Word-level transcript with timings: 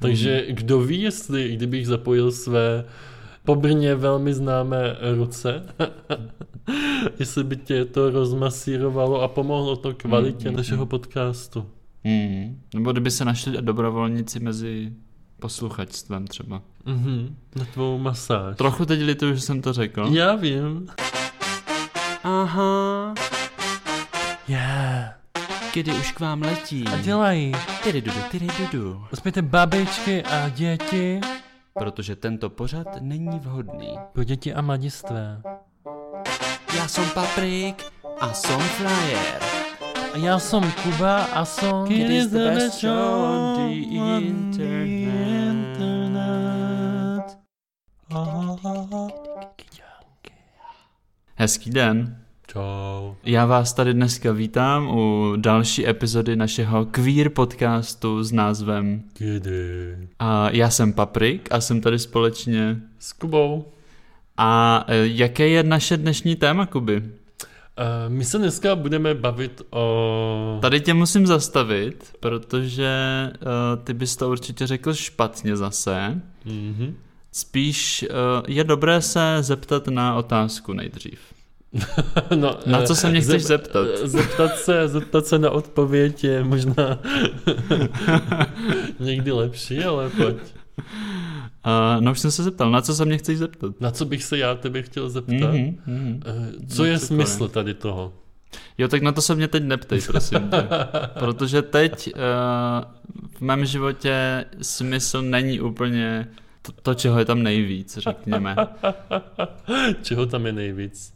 Takže 0.00 0.46
kdo 0.50 0.80
ví, 0.80 1.02
jestli 1.02 1.56
kdybych 1.56 1.86
zapojil 1.86 2.32
své 2.32 2.84
po 3.44 3.54
Brně 3.54 3.94
velmi 3.94 4.34
známé 4.34 4.96
ruce, 5.14 5.62
jestli 7.18 7.44
by 7.44 7.56
tě 7.56 7.84
to 7.84 8.10
rozmasírovalo 8.10 9.22
a 9.22 9.28
pomohlo 9.28 9.76
to 9.76 9.94
kvalitě 9.94 10.48
Mm, 10.48 10.50
mm, 10.50 10.56
našeho 10.56 10.84
mm. 10.84 10.88
podcastu. 10.88 11.66
Hmm. 12.04 12.60
Nebo 12.74 12.92
kdyby 12.92 13.10
se 13.10 13.24
našli 13.24 13.62
dobrovolníci 13.62 14.40
mezi 14.40 14.92
posluchačstvem 15.40 16.26
třeba. 16.26 16.62
Mhm, 16.86 17.36
na 17.56 17.64
tvou 17.64 17.98
masáž. 17.98 18.56
Trochu 18.56 18.86
teď 18.86 19.00
lituju, 19.02 19.34
že 19.34 19.40
jsem 19.40 19.62
to 19.62 19.72
řekl. 19.72 20.08
Já 20.12 20.34
vím. 20.34 20.86
Aha. 22.24 23.14
Yeah. 24.48 25.19
Kdy 25.74 25.92
už 25.92 26.12
k 26.12 26.20
vám 26.20 26.42
letí. 26.42 26.84
A 26.86 26.96
dělají. 26.96 27.52
Tyry 27.82 28.00
dudu, 28.00 28.20
tyry 28.30 28.46
dudu. 28.58 29.04
Uspějte 29.12 29.42
babičky 29.42 30.22
a 30.22 30.48
děti. 30.48 31.20
Protože 31.74 32.16
tento 32.16 32.50
pořad 32.50 32.86
není 33.00 33.38
vhodný. 33.38 33.98
Pro 34.12 34.24
děti 34.24 34.54
a 34.54 34.62
mladistvé. 34.62 35.42
Já 36.76 36.88
jsem 36.88 37.10
Paprik 37.10 37.84
a 38.20 38.32
jsem 38.32 38.60
Flyer. 38.60 39.42
A 40.14 40.16
já 40.16 40.38
jsem 40.38 40.72
Kuba 40.82 41.24
a 41.24 41.44
jsem... 41.44 41.86
It 41.88 42.10
is 42.10 42.26
the 42.26 42.38
best 42.38 42.80
show 42.80 43.22
on 43.22 43.68
the 43.68 43.74
internet. 43.74 44.86
internet. 45.80 47.38
Hezký 51.34 51.70
den. 51.70 52.19
Čau. 52.52 53.14
Já 53.24 53.46
vás 53.46 53.72
tady 53.72 53.94
dneska 53.94 54.32
vítám 54.32 54.90
u 54.96 55.32
další 55.36 55.88
epizody 55.88 56.36
našeho 56.36 56.86
queer 56.86 57.28
podcastu 57.28 58.24
s 58.24 58.32
názvem 58.32 59.02
Kdy? 59.18 60.08
a 60.18 60.50
Já 60.50 60.70
jsem 60.70 60.92
Paprik 60.92 61.48
a 61.52 61.60
jsem 61.60 61.80
tady 61.80 61.98
společně. 61.98 62.76
S 62.98 63.12
Kubou. 63.12 63.64
A 64.36 64.84
e, 64.88 65.06
jaké 65.06 65.48
je 65.48 65.62
naše 65.62 65.96
dnešní 65.96 66.36
téma, 66.36 66.66
Kuby? 66.66 66.96
Uh, 66.96 67.06
my 68.08 68.24
se 68.24 68.38
dneska 68.38 68.76
budeme 68.76 69.14
bavit 69.14 69.62
o... 69.70 70.58
Tady 70.62 70.80
tě 70.80 70.94
musím 70.94 71.26
zastavit, 71.26 72.14
protože 72.20 72.90
uh, 73.32 73.84
ty 73.84 73.94
bys 73.94 74.16
to 74.16 74.30
určitě 74.30 74.66
řekl 74.66 74.94
špatně 74.94 75.56
zase. 75.56 76.20
Mhm. 76.44 76.96
Spíš 77.32 78.04
uh, 78.10 78.16
je 78.48 78.64
dobré 78.64 79.02
se 79.02 79.36
zeptat 79.40 79.88
na 79.88 80.14
otázku 80.14 80.72
nejdřív. 80.72 81.20
No, 82.36 82.56
Na 82.66 82.82
eh, 82.82 82.86
co 82.86 82.94
se 82.94 83.10
mě 83.10 83.20
chceš 83.20 83.42
zep- 83.42 83.46
zeptat? 83.46 83.86
eh, 84.04 84.08
Zeptat 84.08 84.56
se, 84.58 84.88
zeptat 84.88 85.26
se 85.26 85.38
na 85.38 85.50
odpověď 85.50 86.24
je 86.24 86.44
možná 86.44 86.74
někdy 89.00 89.32
lepší, 89.32 89.84
ale 89.84 90.10
pojď. 90.10 90.36
Uh, 91.66 92.00
no 92.00 92.12
už 92.12 92.18
jsem 92.20 92.30
se 92.30 92.42
zeptal, 92.42 92.70
na 92.70 92.80
co 92.82 92.94
se 92.94 93.04
mě 93.04 93.18
chceš 93.18 93.38
zeptat? 93.38 93.80
Na 93.80 93.90
co 93.90 94.04
bych 94.04 94.24
se 94.24 94.38
já 94.38 94.54
tebe 94.54 94.82
chtěl 94.82 95.10
zeptat? 95.10 95.34
Mhm, 95.52 95.78
mhm. 95.86 96.22
Eh, 96.26 96.52
Co 96.68 96.82
No, 96.82 96.88
je 96.88 96.98
cokoliv. 96.98 97.28
smysl 97.28 97.48
tady 97.48 97.74
toho? 97.74 98.12
Jo, 98.78 98.88
tak 98.88 99.02
na 99.02 99.12
to 99.12 99.22
se 99.22 99.34
mě 99.34 99.48
teď 99.48 99.62
neptej, 99.62 100.00
prosím 100.00 100.38
tě. 100.38 100.66
Protože 101.18 101.62
teď 101.62 102.12
uh, 102.14 102.20
v 103.36 103.40
mém 103.40 103.64
životě 103.66 104.44
smysl 104.62 105.22
není 105.22 105.60
úplně 105.60 106.28
to, 106.62 106.72
to, 106.72 106.94
čeho 106.94 107.18
je 107.18 107.24
tam 107.24 107.42
nejvíc, 107.42 107.98
řekněme. 107.98 108.56
Čeho 110.02 110.26
tam 110.26 110.46
je 110.46 110.52
nejvíc? 110.52 111.12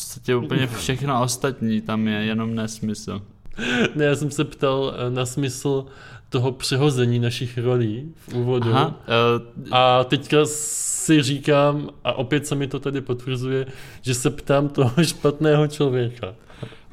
V 0.00 0.02
podstatě 0.02 0.36
úplně 0.36 0.66
všechno 0.66 1.22
ostatní 1.22 1.80
tam 1.80 2.08
je 2.08 2.24
jenom 2.24 2.54
nesmysl. 2.54 3.22
Ne, 3.94 4.04
já 4.04 4.16
jsem 4.16 4.30
se 4.30 4.44
ptal 4.44 4.94
eh, 4.96 5.10
na 5.10 5.26
smysl 5.26 5.86
toho 6.28 6.52
přehození 6.52 7.18
našich 7.18 7.58
rolí 7.58 8.14
v 8.16 8.34
úvodu. 8.34 8.70
Aha, 8.74 8.86
uh, 8.86 9.74
A 9.76 10.04
teďka 10.04 10.36
si 10.44 11.22
říkám, 11.22 11.90
a 12.04 12.12
opět 12.12 12.46
se 12.46 12.54
mi 12.54 12.66
to 12.66 12.80
tady 12.80 13.00
potvrzuje, 13.00 13.66
že 14.02 14.14
se 14.14 14.30
ptám 14.30 14.68
toho 14.68 14.92
špatného 15.04 15.66
člověka. 15.66 16.34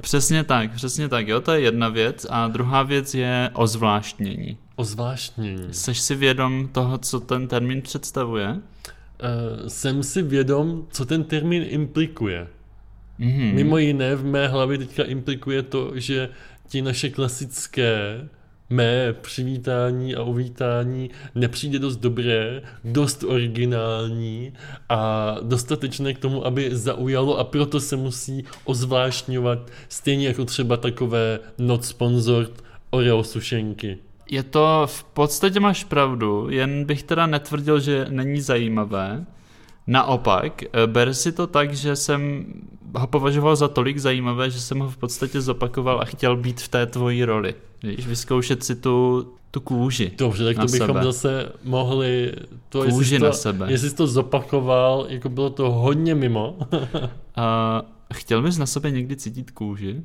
přesně 0.01 0.43
tak, 0.43 0.75
přesně 0.75 1.09
tak, 1.09 1.27
jo, 1.27 1.41
to 1.41 1.51
je 1.51 1.61
jedna 1.61 1.89
věc. 1.89 2.25
A 2.29 2.47
druhá 2.47 2.83
věc 2.83 3.13
je 3.13 3.49
ozvláštnění. 3.53 4.57
O 4.75 4.83
zvláštnění. 4.83 5.67
Jseš 5.69 5.99
si 5.99 6.15
vědom 6.15 6.67
toho, 6.67 6.97
co 6.97 7.19
ten 7.19 7.47
termín 7.47 7.81
představuje? 7.81 8.49
Uh, 8.49 9.67
jsem 9.67 10.03
si 10.03 10.21
vědom, 10.21 10.87
co 10.91 11.05
ten 11.05 11.23
termín 11.23 11.65
implikuje. 11.67 12.47
Mhm. 13.19 13.55
Mimo 13.55 13.77
jiné 13.77 14.15
v 14.15 14.25
mé 14.25 14.47
hlavě 14.47 14.77
teďka 14.77 15.03
implikuje 15.03 15.63
to, 15.63 15.91
že 15.95 16.29
ti 16.67 16.81
naše 16.81 17.09
klasické 17.09 18.21
mé 18.69 19.13
přivítání 19.13 20.15
a 20.15 20.23
uvítání 20.23 21.09
nepřijde 21.35 21.79
dost 21.79 21.97
dobré, 21.97 22.61
dost 22.83 23.23
originální 23.23 24.53
a 24.89 25.35
dostatečné 25.41 26.13
k 26.13 26.19
tomu, 26.19 26.45
aby 26.45 26.69
zaujalo 26.75 27.37
a 27.37 27.43
proto 27.43 27.79
se 27.79 27.95
musí 27.95 28.43
ozvláštňovat 28.63 29.71
stejně 29.89 30.27
jako 30.27 30.45
třeba 30.45 30.77
takové 30.77 31.39
not 31.57 31.85
sponsored 31.85 32.63
Oreo 32.89 33.23
sušenky. 33.23 33.97
Je 34.31 34.43
to, 34.43 34.83
v 34.85 35.03
podstatě 35.03 35.59
máš 35.59 35.83
pravdu, 35.83 36.49
jen 36.49 36.85
bych 36.85 37.03
teda 37.03 37.27
netvrdil, 37.27 37.79
že 37.79 38.05
není 38.09 38.41
zajímavé. 38.41 39.25
Naopak, 39.87 40.63
eh, 40.63 40.87
ber 40.87 41.13
si 41.13 41.31
to 41.31 41.47
tak, 41.47 41.73
že 41.73 41.95
jsem 41.95 42.45
ho 42.95 43.07
považoval 43.07 43.55
za 43.55 43.67
tolik 43.67 43.97
zajímavé, 43.97 44.49
že 44.49 44.59
jsem 44.59 44.79
ho 44.79 44.89
v 44.89 44.97
podstatě 44.97 45.41
zopakoval 45.41 46.01
a 46.01 46.05
chtěl 46.05 46.37
být 46.37 46.61
v 46.61 46.67
té 46.67 46.85
tvojí 46.85 47.25
roli. 47.25 47.55
Víš, 47.83 48.07
vyzkoušet 48.07 48.63
si 48.63 48.75
tu, 48.75 49.27
tu 49.51 49.59
kůži. 49.59 50.11
Dobře, 50.17 50.43
tak 50.45 50.55
to 50.55 50.71
bychom 50.71 50.87
sebe. 50.87 51.03
zase 51.03 51.51
mohli... 51.63 52.33
To, 52.69 52.79
Kůži 52.83 52.95
jestli 52.97 53.05
jsi 53.05 53.19
na 53.19 53.29
to, 53.29 53.33
sebe. 53.37 53.71
Jestli 53.71 53.89
jsi 53.89 53.95
to 53.95 54.07
zopakoval, 54.07 55.05
jako 55.09 55.29
bylo 55.29 55.49
to 55.49 55.71
hodně 55.71 56.15
mimo. 56.15 56.57
A 57.35 57.81
chtěl 58.13 58.41
bys 58.41 58.57
na 58.57 58.65
sobě 58.65 58.91
někdy 58.91 59.15
cítit 59.15 59.51
kůži? 59.51 60.01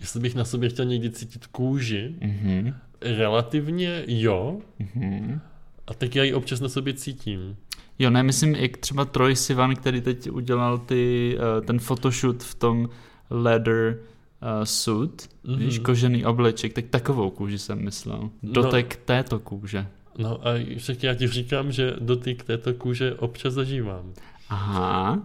Jestli 0.00 0.20
bych 0.20 0.34
na 0.34 0.44
sobě 0.44 0.68
chtěl 0.68 0.84
někdy 0.84 1.10
cítit 1.10 1.46
kůži, 1.46 2.14
Mhm. 2.20 2.74
relativně 3.00 4.04
jo, 4.06 4.56
Mhm. 4.78 5.40
a 5.86 5.94
tak 5.94 6.16
já 6.16 6.24
ji 6.24 6.34
občas 6.34 6.60
na 6.60 6.68
sobě 6.68 6.94
cítím. 6.94 7.56
Jo, 7.98 8.10
ne, 8.10 8.22
myslím, 8.22 8.54
jak 8.54 8.76
třeba 8.76 9.04
Troy 9.04 9.36
Sivan, 9.36 9.74
který 9.76 10.00
teď 10.00 10.30
udělal 10.30 10.78
ty, 10.78 11.36
uh, 11.58 11.66
ten 11.66 11.78
photoshoot 11.78 12.42
v 12.42 12.54
tom 12.54 12.88
leather 13.30 13.98
uh, 14.42 14.64
suit, 14.64 15.28
Mhm. 15.44 15.54
mm-hmm. 15.54 15.58
víš, 15.58 15.78
kožený 15.78 16.24
obleček, 16.24 16.72
tak 16.72 16.84
takovou 16.90 17.30
kůži 17.30 17.58
jsem 17.58 17.84
myslel. 17.84 18.30
Dotek 18.42 18.94
no. 18.96 19.02
této 19.04 19.38
kůže. 19.38 19.86
No 20.18 20.40
a 20.48 20.50
však 20.78 21.02
já 21.02 21.14
ti 21.14 21.28
říkám, 21.28 21.72
že 21.72 21.94
dotyk 22.00 22.42
této 22.44 22.74
kůže 22.74 23.14
občas 23.14 23.54
zažívám. 23.54 24.12
Aha, 24.48 25.22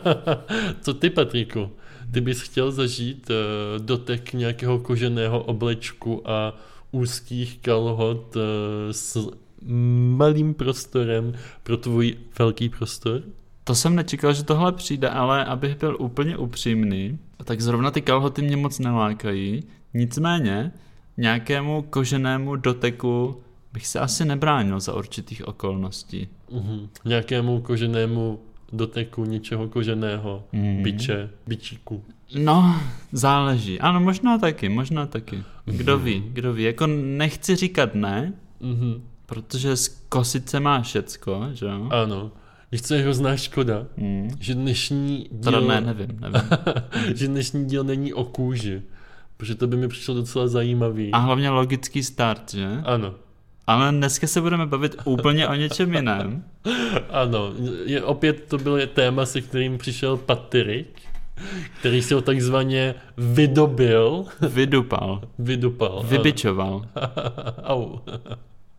Co 0.80 0.94
ty, 0.94 1.10
Patriku? 1.10 1.70
Ty 2.12 2.20
bys 2.20 2.40
chtěl 2.40 2.72
zažít 2.72 3.30
uh, 3.30 3.84
dotek 3.84 4.32
nějakého 4.32 4.78
koženého 4.78 5.42
oblečku 5.42 6.30
a 6.30 6.56
úzkých 6.90 7.58
kalhot 7.58 8.36
uh, 8.36 8.42
s 8.90 9.28
malým 10.16 10.54
prostorem 10.54 11.32
pro 11.62 11.76
tvůj 11.76 12.16
velký 12.38 12.68
prostor? 12.68 13.22
to 13.64 13.74
jsem 13.74 13.94
nečekal, 13.96 14.32
že 14.32 14.42
tohle 14.44 14.72
přijde, 14.72 15.08
ale 15.08 15.44
abych 15.44 15.76
byl 15.78 15.96
úplně 16.00 16.36
upřímný, 16.36 17.18
tak 17.44 17.60
zrovna 17.60 17.90
ty 17.90 18.00
kalhoty 18.02 18.42
mě 18.42 18.56
moc 18.56 18.78
nelákají. 18.78 19.62
Nicméně, 19.94 20.72
nějakému 21.16 21.82
koženému 21.82 22.56
doteku 22.56 23.42
bych 23.72 23.86
se 23.86 24.00
asi 24.00 24.24
nebránil 24.24 24.80
za 24.80 24.94
určitých 24.94 25.48
okolností. 25.48 26.28
Mhm. 26.52 26.88
Nějakému 27.04 27.60
koženému 27.60 28.38
doteku 28.72 29.24
něčeho 29.24 29.68
koženého, 29.68 30.44
Mhm. 30.52 30.82
biče, 30.82 31.30
bičíku. 31.46 32.04
No, 32.38 32.80
záleží. 33.12 33.80
Ano, 33.80 34.00
možná 34.00 34.38
taky, 34.38 34.68
možná 34.68 35.06
taky. 35.06 35.42
Kdo 35.64 35.98
ví, 35.98 36.24
kdo 36.32 36.52
ví. 36.52 36.62
Jako 36.62 36.86
nechci 36.86 37.56
říkat 37.56 37.94
ne, 37.94 38.32
Mhm. 38.60 39.02
Protože 39.32 39.76
z 39.76 39.88
kosice 40.08 40.60
má 40.60 40.80
všecko, 40.82 41.48
že 41.52 41.66
jo? 41.66 41.88
Ano. 41.90 42.30
Víš, 42.72 42.82
co 42.82 42.94
je 42.94 43.02
hrozná 43.02 43.36
škoda? 43.36 43.86
Hmm. 43.96 44.30
Že 44.40 44.54
dnešní 44.54 45.28
Teda 45.44 45.58
díl, 45.58 45.68
ne, 45.68 45.80
nevím, 45.80 46.20
nevím. 46.20 46.42
že 47.14 47.28
dnešní 47.28 47.64
díl 47.64 47.84
není 47.84 48.12
o 48.12 48.24
kůži. 48.24 48.82
Protože 49.36 49.54
to 49.54 49.66
by 49.66 49.76
mi 49.76 49.88
přišlo 49.88 50.14
docela 50.14 50.48
zajímavý. 50.48 51.12
A 51.12 51.18
hlavně 51.18 51.50
logický 51.50 52.02
start, 52.02 52.54
že? 52.54 52.68
Ano. 52.84 53.14
Ale 53.66 53.92
dneska 53.92 54.26
se 54.26 54.40
budeme 54.40 54.66
bavit 54.66 54.96
úplně 55.04 55.48
o 55.48 55.54
něčem 55.54 55.94
jiném. 55.94 56.44
Ano, 57.10 57.52
je, 57.84 58.02
opět 58.02 58.44
to 58.48 58.58
byl 58.58 58.86
téma, 58.86 59.26
se 59.26 59.40
kterým 59.40 59.78
přišel 59.78 60.16
Patrik, 60.16 61.00
který 61.78 62.02
si 62.02 62.14
ho 62.14 62.20
takzvaně 62.20 62.94
vydobil, 63.16 64.24
Vydupal, 64.48 65.22
vydupal. 65.38 66.02
vybičoval. 66.08 66.86
Au. 67.64 67.98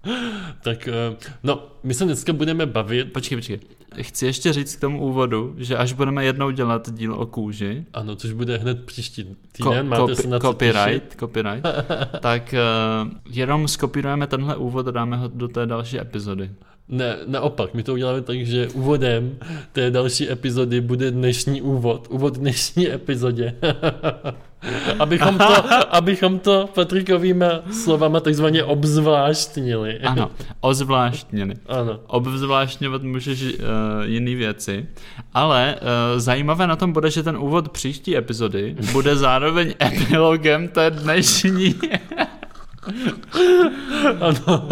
tak, 0.63 0.87
eh, 0.87 1.15
no, 1.43 1.67
my 1.83 1.93
se 1.93 2.05
dneska 2.05 2.33
budeme 2.33 2.65
bavit. 2.65 3.13
Počkej, 3.13 3.37
počkej. 3.37 3.59
Chci 4.01 4.25
ještě 4.25 4.53
říct 4.53 4.75
k 4.75 4.79
tomu 4.81 5.01
úvodu, 5.01 5.53
že 5.57 5.77
až 5.77 5.93
budeme 5.93 6.25
jednou 6.25 6.51
dělat 6.51 6.89
díl 6.93 7.13
o 7.13 7.25
kůži, 7.25 7.85
Ano, 7.93 8.15
což 8.15 8.31
bude 8.31 8.57
hned 8.57 8.85
příští 8.85 9.23
ko- 9.23 9.35
týden, 9.51 9.87
máte 9.87 10.15
se 10.15 10.27
na 10.27 10.39
co 10.39 10.53
těšit. 10.53 10.73
copyright, 10.75 11.15
copyright, 11.19 11.65
tak 12.19 12.55
uh, 13.05 13.11
jenom 13.29 13.67
skopírujeme 13.67 14.27
tenhle 14.27 14.55
úvod 14.55 14.87
a 14.87 14.91
dáme 14.91 15.17
ho 15.17 15.27
do 15.27 15.47
té 15.47 15.65
další 15.65 15.99
epizody. 15.99 16.51
Ne, 16.87 17.17
naopak, 17.27 17.73
my 17.73 17.83
to 17.83 17.93
uděláme 17.93 18.21
tak, 18.21 18.45
že 18.45 18.67
úvodem 18.69 19.37
té 19.71 19.91
další 19.91 20.31
epizody 20.31 20.81
bude 20.81 21.11
dnešní 21.11 21.61
úvod. 21.61 22.07
Úvod 22.09 22.37
dnešní 22.37 22.91
epizodě. 22.91 23.55
abychom, 24.99 25.37
to, 25.37 25.53
abychom 25.95 26.39
to 26.39 26.69
Patrikovými 26.75 27.45
slovama 27.71 28.19
takzvaně 28.19 28.63
obzvláštnili. 28.63 29.99
Ano, 29.99 30.31
ozvláštněny. 30.61 31.55
ano. 31.67 31.99
Obzvláštňovat 32.07 33.03
můžeš 33.03 33.43
uh, 33.43 33.49
jiný 34.03 34.35
věci, 34.35 34.85
ale 35.33 35.75
uh, 35.75 36.19
zajímavé 36.19 36.67
na 36.67 36.75
tom 36.75 36.93
bude, 36.93 37.11
že 37.11 37.23
ten 37.23 37.37
úvod 37.37 37.69
příští 37.69 38.17
epizody 38.17 38.75
bude 38.91 39.15
zároveň 39.15 39.73
epilogem 39.83 40.67
té 40.67 40.91
dnešní. 40.91 41.75
Ano. 44.19 44.67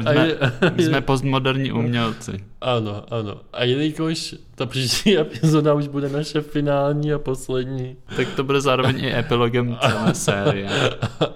My 0.00 0.06
A 0.06 0.12
jsme, 0.12 0.50
my 0.76 0.82
jsme 0.82 1.00
postmoderní 1.00 1.72
umělci. 1.72 2.44
ano, 2.60 3.04
ano. 3.10 3.40
A 3.52 3.64
jelikož 3.64 4.34
ta 4.54 4.66
příští 4.66 5.18
epizoda 5.18 5.74
už 5.74 5.88
bude 5.88 6.08
naše 6.08 6.40
finální 6.40 7.12
a 7.12 7.18
poslední, 7.18 7.96
Tak 8.16 8.28
to 8.36 8.44
bude 8.44 8.60
zároveň 8.60 9.04
i 9.04 9.14
epilogem 9.18 9.76
celé 9.88 10.14
série. 10.14 10.68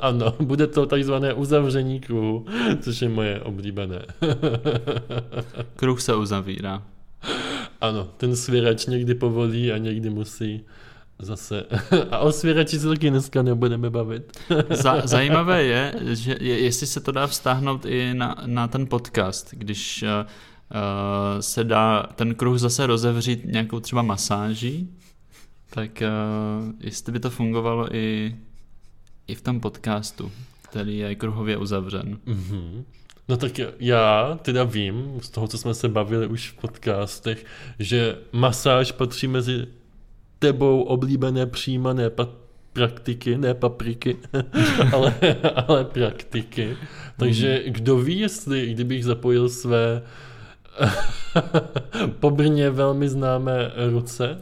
ano, 0.01 0.35
bude 0.41 0.67
to 0.67 0.87
takzvané 0.87 1.33
uzavření 1.35 2.01
kruhu, 2.01 2.47
což 2.81 3.03
je 3.03 3.09
moje 3.09 3.41
oblíbené. 3.41 4.03
Kruh 5.77 6.01
se 6.01 6.15
uzavírá. 6.15 6.83
Ano, 7.81 8.09
ten 8.17 8.37
svěrač 8.37 8.87
někdy 8.87 9.15
povolí 9.15 9.73
a 9.73 9.79
někdy 9.79 10.11
musí 10.11 10.65
zase. 11.19 11.65
A 12.11 12.19
o 12.19 12.33
svěrači 12.33 12.79
se 12.79 12.89
taky 12.89 13.11
dneska 13.11 13.43
nebudeme 13.43 13.91
bavit. 13.91 14.39
Za, 14.71 15.07
zajímavé 15.07 15.63
je, 15.63 15.95
že 16.13 16.37
je, 16.41 16.61
jestli 16.61 16.87
se 16.87 17.01
to 17.01 17.13
dá 17.13 17.27
vztáhnout 17.27 17.87
i 17.87 18.15
na, 18.15 18.37
na 18.47 18.69
ten 18.69 18.87
podcast, 18.87 19.55
když 19.55 20.03
uh, 20.03 20.09
uh, 20.09 21.41
se 21.41 21.65
dá 21.65 22.03
ten 22.15 22.35
kruh 22.35 22.59
zase 22.59 22.87
rozevřít 22.87 23.45
nějakou 23.45 23.81
třeba 23.81 24.03
masáží, 24.03 24.91
tak 25.71 26.03
uh, 26.03 26.73
jestli 26.81 27.13
by 27.13 27.21
to 27.21 27.31
fungovalo 27.31 27.95
i, 27.97 28.37
i 29.27 29.35
v 29.35 29.43
tom 29.43 29.61
podcastu, 29.61 30.33
který 30.63 30.99
je 30.99 31.15
kruhově 31.15 31.57
uzavřen. 31.57 32.19
Mhm. 32.27 32.85
No 33.29 33.37
tak 33.37 33.53
já 33.81 34.39
teda 34.43 34.65
vím, 34.65 35.19
z 35.21 35.31
toho, 35.31 35.49
co 35.49 35.59
jsme 35.59 35.75
se 35.75 35.89
bavili 35.89 36.27
už 36.27 36.51
v 36.51 36.55
podcastech, 36.55 37.47
že 37.79 38.19
masáž 38.33 38.93
patří 38.93 39.29
mezi 39.29 39.67
tebou 40.45 40.83
oblíbené 40.83 41.47
přijímané 41.47 42.11
pa- 42.11 42.29
praktiky, 42.73 43.39
ne 43.39 43.55
papriky, 43.55 44.17
ale, 44.93 45.15
ale 45.67 45.85
praktiky. 45.85 46.77
Takže 47.17 47.63
kdo 47.67 47.99
ví, 47.99 48.19
jestli 48.19 48.75
kdybych 48.75 49.05
zapojil 49.05 49.49
své 49.49 50.03
po 52.21 52.31
Brně 52.31 52.71
velmi 52.71 53.09
známé 53.09 53.73
ruce, 53.91 54.41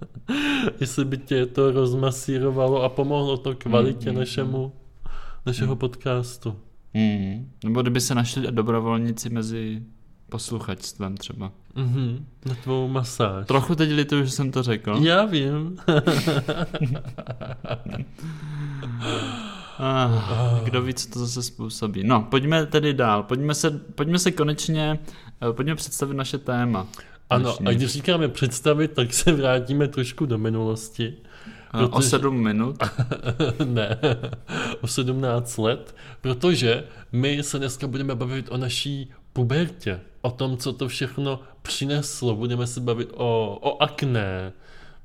jestli 0.80 1.04
by 1.04 1.18
tě 1.18 1.46
to 1.46 1.70
rozmasírovalo 1.70 2.82
a 2.82 2.88
pomohlo 2.88 3.36
to 3.36 3.54
kvalitě 3.54 4.08
Mm, 4.10 4.14
mm, 4.14 4.18
našemu, 4.18 4.72
našeho 5.46 5.76
podcastu. 5.76 6.56
Hmm. 6.94 7.50
Nebo 7.64 7.82
kdyby 7.82 8.00
se 8.00 8.14
našli 8.14 8.52
dobrovolníci 8.52 9.30
mezi 9.30 9.82
posluchačstvem 10.30 11.16
třeba. 11.16 11.52
Mhm, 11.74 12.26
na 12.46 12.54
tvou 12.54 12.88
masáž. 12.88 13.46
Trochu 13.46 13.74
teď 13.74 13.90
lituju, 13.92 14.24
že 14.24 14.30
jsem 14.30 14.50
to 14.52 14.62
řekl. 14.62 14.98
Já 15.02 15.24
vím. 15.24 15.76
Ah, 19.82 20.60
kdo 20.64 20.82
ví, 20.82 20.94
co 20.94 21.10
to 21.10 21.18
zase 21.18 21.42
způsobí. 21.42 22.04
No, 22.04 22.22
pojďme 22.22 22.66
tedy 22.66 22.94
dál. 22.94 23.22
Pojďme 23.22 23.54
se, 23.54 23.70
pojďme 23.70 24.18
se 24.18 24.30
konečně, 24.32 24.98
eh, 25.50 25.52
pojďme 25.52 25.74
představit 25.74 26.14
naše 26.14 26.38
téma. 26.38 26.86
Ano, 27.30 27.44
Dnešní. 27.44 27.66
a 27.66 27.70
když 27.72 27.92
říkáme 27.92 28.28
představit, 28.28 28.88
tak 28.92 29.12
se 29.12 29.32
vrátíme 29.32 29.88
trošku 29.88 30.26
do 30.26 30.38
minulosti. 30.38 31.14
Eh, 31.74 31.84
O 31.84 31.88
protože- 31.88 32.08
sedm 32.08 32.42
minut. 32.42 32.76
ne, 33.64 33.98
o 34.80 34.86
17 34.86 35.58
let, 35.58 35.94
protože 36.20 36.84
my 37.12 37.42
se 37.42 37.58
dneska 37.58 37.86
budeme 37.86 38.14
bavit 38.14 38.46
o 38.50 38.56
naší 38.56 39.10
pubertě, 39.32 40.00
o 40.22 40.30
tom, 40.30 40.56
co 40.56 40.72
to 40.72 40.88
všechno 40.88 41.40
přineslo. 41.62 42.34
Budeme 42.34 42.66
se 42.66 42.80
bavit 42.80 43.08
o, 43.14 43.58
o 43.60 43.82
akné, 43.82 44.52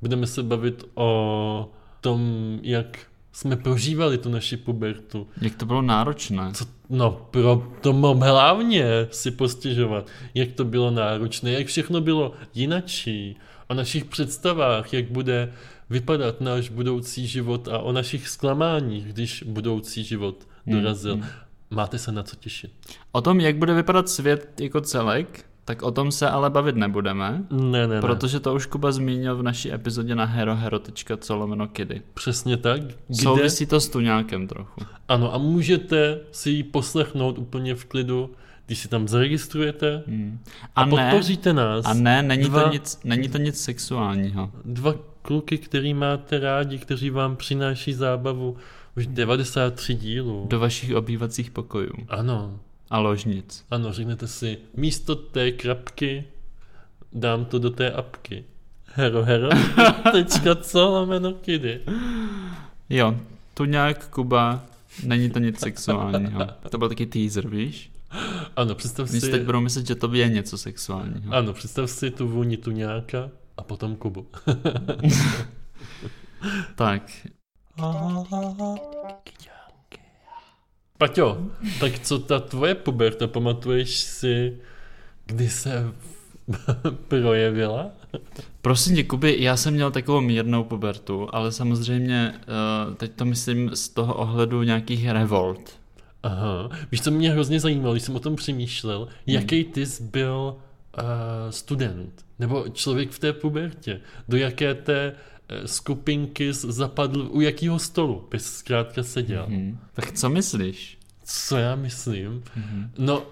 budeme 0.01 0.27
se 0.27 0.43
bavit 0.43 0.83
o 0.93 1.69
tom, 2.01 2.19
jak 2.61 2.99
jsme 3.31 3.55
prožívali 3.55 4.17
tu 4.17 4.29
naši 4.29 4.57
pubertu. 4.57 5.27
Jak 5.41 5.55
to 5.55 5.65
bylo 5.65 5.81
náročné. 5.81 6.51
Co, 6.53 6.65
no, 6.89 7.27
pro 7.31 7.67
to 7.81 7.93
mám 7.93 8.19
hlavně 8.19 8.85
si 9.11 9.31
postěžovat, 9.31 10.07
jak 10.33 10.51
to 10.51 10.65
bylo 10.65 10.91
náročné, 10.91 11.51
jak 11.51 11.67
všechno 11.67 12.01
bylo 12.01 12.31
jinačí, 12.53 13.37
o 13.67 13.73
našich 13.73 14.05
představách, 14.05 14.93
jak 14.93 15.11
bude 15.11 15.53
vypadat 15.89 16.41
náš 16.41 16.69
budoucí 16.69 17.27
život 17.27 17.67
a 17.67 17.79
o 17.79 17.91
našich 17.91 18.27
zklamáních, 18.27 19.05
když 19.05 19.43
budoucí 19.47 20.03
život 20.03 20.47
dorazil. 20.67 21.13
hmm. 21.13 21.25
Máte 21.75 21.97
se 21.97 22.11
na 22.11 22.23
co 22.23 22.35
těšit. 22.35 22.71
O 23.11 23.21
tom, 23.21 23.39
jak 23.39 23.55
bude 23.57 23.73
vypadat 23.73 24.09
svět 24.09 24.61
jako 24.61 24.81
celek, 24.81 25.45
tak 25.65 25.81
o 25.81 25.91
tom 25.91 26.11
se 26.11 26.29
ale 26.29 26.49
bavit 26.49 26.75
nebudeme, 26.75 27.43
Ne, 27.51 27.71
ne, 27.71 27.87
ne. 27.87 28.01
protože 28.01 28.39
to 28.39 28.53
už 28.53 28.65
Kuba 28.65 28.91
zmínil 28.91 29.35
v 29.37 29.43
naší 29.43 29.73
epizodě 29.73 30.15
na 30.15 30.25
herohero.co 30.25 31.35
lomeno 31.35 31.67
kidy. 31.67 32.01
Přesně 32.13 32.57
tak. 32.57 32.81
Kde? 32.81 32.95
Souvisí 33.21 33.65
to 33.65 33.79
s 33.79 33.89
tuňákem 33.89 34.47
trochu. 34.47 34.81
Ano, 35.07 35.33
a 35.33 35.37
můžete 35.37 36.19
si 36.31 36.49
ji 36.49 36.63
poslechnout 36.63 37.37
úplně 37.37 37.75
v 37.75 37.85
klidu, 37.85 38.29
když 38.65 38.79
si 38.79 38.87
tam 38.87 39.07
zaregistrujete 39.07 40.03
Hmm. 40.07 40.39
a, 40.75 40.81
A, 40.81 40.85
ne, 40.85 40.91
podpoříte 40.91 41.53
nás. 41.53 41.85
a 41.85 41.93
ne, 41.93 42.21
není 42.23 42.43
Dva- 42.43 42.63
to, 42.63 42.69
nic, 42.69 42.99
není 43.03 43.29
to 43.29 43.37
nic 43.37 43.61
sexuálního. 43.63 44.51
Dva 44.65 44.93
kluky, 45.21 45.57
který 45.57 45.93
máte 45.93 46.39
rádi, 46.39 46.77
kteří 46.77 47.09
vám 47.09 47.35
přináší 47.35 47.93
zábavu 47.93 48.57
už 48.97 49.07
93 49.07 49.93
dílů. 49.93 50.45
Do 50.49 50.59
vašich 50.59 50.95
obývacích 50.95 51.51
pokojů 51.51 51.93
Ano, 52.09 52.59
a 52.89 52.99
ložnic. 52.99 53.65
ano, 53.71 53.93
řeknete 53.93 54.27
si, 54.27 54.57
místo 54.77 55.15
té 55.15 55.51
krapky 55.51 56.23
dám 57.13 57.45
to 57.45 57.59
do 57.59 57.69
té 57.69 57.91
apky. 57.91 58.43
Hero, 58.85 59.23
hero, 59.23 59.49
tečka 60.11 60.55
co, 60.55 60.89
lomeno 60.89 61.33
kidy. 61.33 61.81
Jo, 62.89 63.15
tuňák, 63.53 64.07
Kuba, 64.09 64.65
není 65.03 65.29
to 65.29 65.39
nic 65.39 65.59
sexuálního. 65.59 66.47
To 66.69 66.77
byl 66.77 66.89
taky 66.89 67.05
teaser, 67.05 67.47
víš? 67.47 67.91
Ano, 68.55 68.75
představ 68.75 69.09
si 69.09 69.21
teď 69.21 69.31
si, 69.31 69.39
budou 69.39 69.61
myslet, 69.61 69.87
že 69.87 69.95
to 69.95 70.13
je 70.13 70.29
něco 70.29 70.57
sexuálního. 70.57 71.33
ano, 71.33 71.53
představ 71.53 71.89
si 71.89 72.11
tu 72.11 72.27
vůni 72.27 72.57
tuňáka 72.57 73.29
a 73.57 73.63
potom 73.63 73.95
Kubu. 73.95 74.27
Tak, 76.75 77.11
Paťo, 80.97 81.37
tak 81.79 81.99
co 81.99 82.19
ta 82.19 82.39
tvoje 82.39 82.75
puberta, 82.75 83.27
pamatuješ 83.27 83.95
si, 83.95 84.57
kdy 85.25 85.49
se 85.49 85.91
projevila? 87.07 87.89
prosím 88.61 88.95
tě, 88.95 89.03
Kuby, 89.03 89.35
já 89.39 89.57
jsem 89.57 89.73
měl 89.73 89.91
takovou 89.91 90.21
mírnou 90.21 90.63
pubertu, 90.63 91.27
ale 91.31 91.51
samozřejmě 91.51 92.33
uh, 92.87 92.93
teď 92.95 93.11
to 93.11 93.25
myslím 93.25 93.71
z 93.73 93.89
toho 93.89 94.13
ohledu 94.13 94.63
nějakých 94.63 95.09
revolt. 95.09 95.79
Aha. 96.23 96.69
Víš, 96.91 97.01
co 97.01 97.11
mě 97.11 97.31
hrozně 97.31 97.59
zajímalo, 97.59 97.93
když 97.93 98.03
jsem 98.03 98.15
o 98.15 98.19
tom 98.19 98.35
přemýšlel, 98.35 99.07
jaký 99.27 99.63
ty 99.63 99.85
jsi 99.85 100.03
byl 100.03 100.55
uh, 100.97 101.03
student, 101.49 102.25
nebo 102.39 102.65
člověk 102.69 103.11
v 103.11 103.19
té 103.19 103.33
pubertě, 103.33 104.01
do 104.27 104.37
jaké 104.37 104.73
té 104.73 105.15
skupinky 105.65 106.53
jsi 106.53 106.71
zapadl, 106.71 107.29
u 107.31 107.41
jakého 107.41 107.79
stolu 107.79 108.27
bys 108.31 108.57
zkrátka 108.57 109.03
seděl. 109.03 109.45
Mhm. 109.49 109.77
Tak 109.93 110.11
co 110.11 110.29
myslíš? 110.29 110.97
Co 111.23 111.57
já 111.57 111.75
myslím? 111.75 112.43
Mhm. 112.55 112.91
No, 112.97 113.23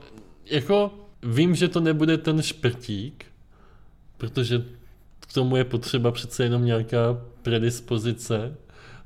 jako 0.46 0.92
vím, 1.24 1.56
že 1.56 1.68
to 1.68 1.80
nebude 1.80 2.18
ten 2.18 2.42
šprtík, 2.42 3.26
protože 4.18 4.64
k 5.20 5.34
tomu 5.34 5.56
je 5.56 5.64
potřeba 5.64 6.12
přece 6.12 6.44
jenom 6.44 6.66
nějaká 6.66 7.22
predispozice, 7.42 8.56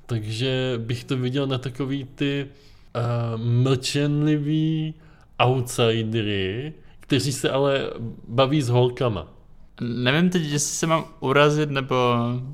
takže 0.06 0.74
bych 0.78 1.04
to 1.04 1.18
viděl 1.18 1.48
na 1.48 1.58
takový 1.58 2.08
ty 2.16 2.48
uh, 2.48 3.42
mlčenlivý 3.42 4.94
outsidery, 5.40 6.74
kteří 7.00 7.32
se 7.32 7.50
ale 7.50 7.90
baví 8.28 8.62
s 8.62 8.70
holkama. 8.70 9.37
Nevím 9.82 10.30
teď, 10.30 10.44
jestli 10.44 10.76
se 10.76 10.88
mám 10.88 11.06
urazit, 11.20 11.72
nebo... 11.72 11.96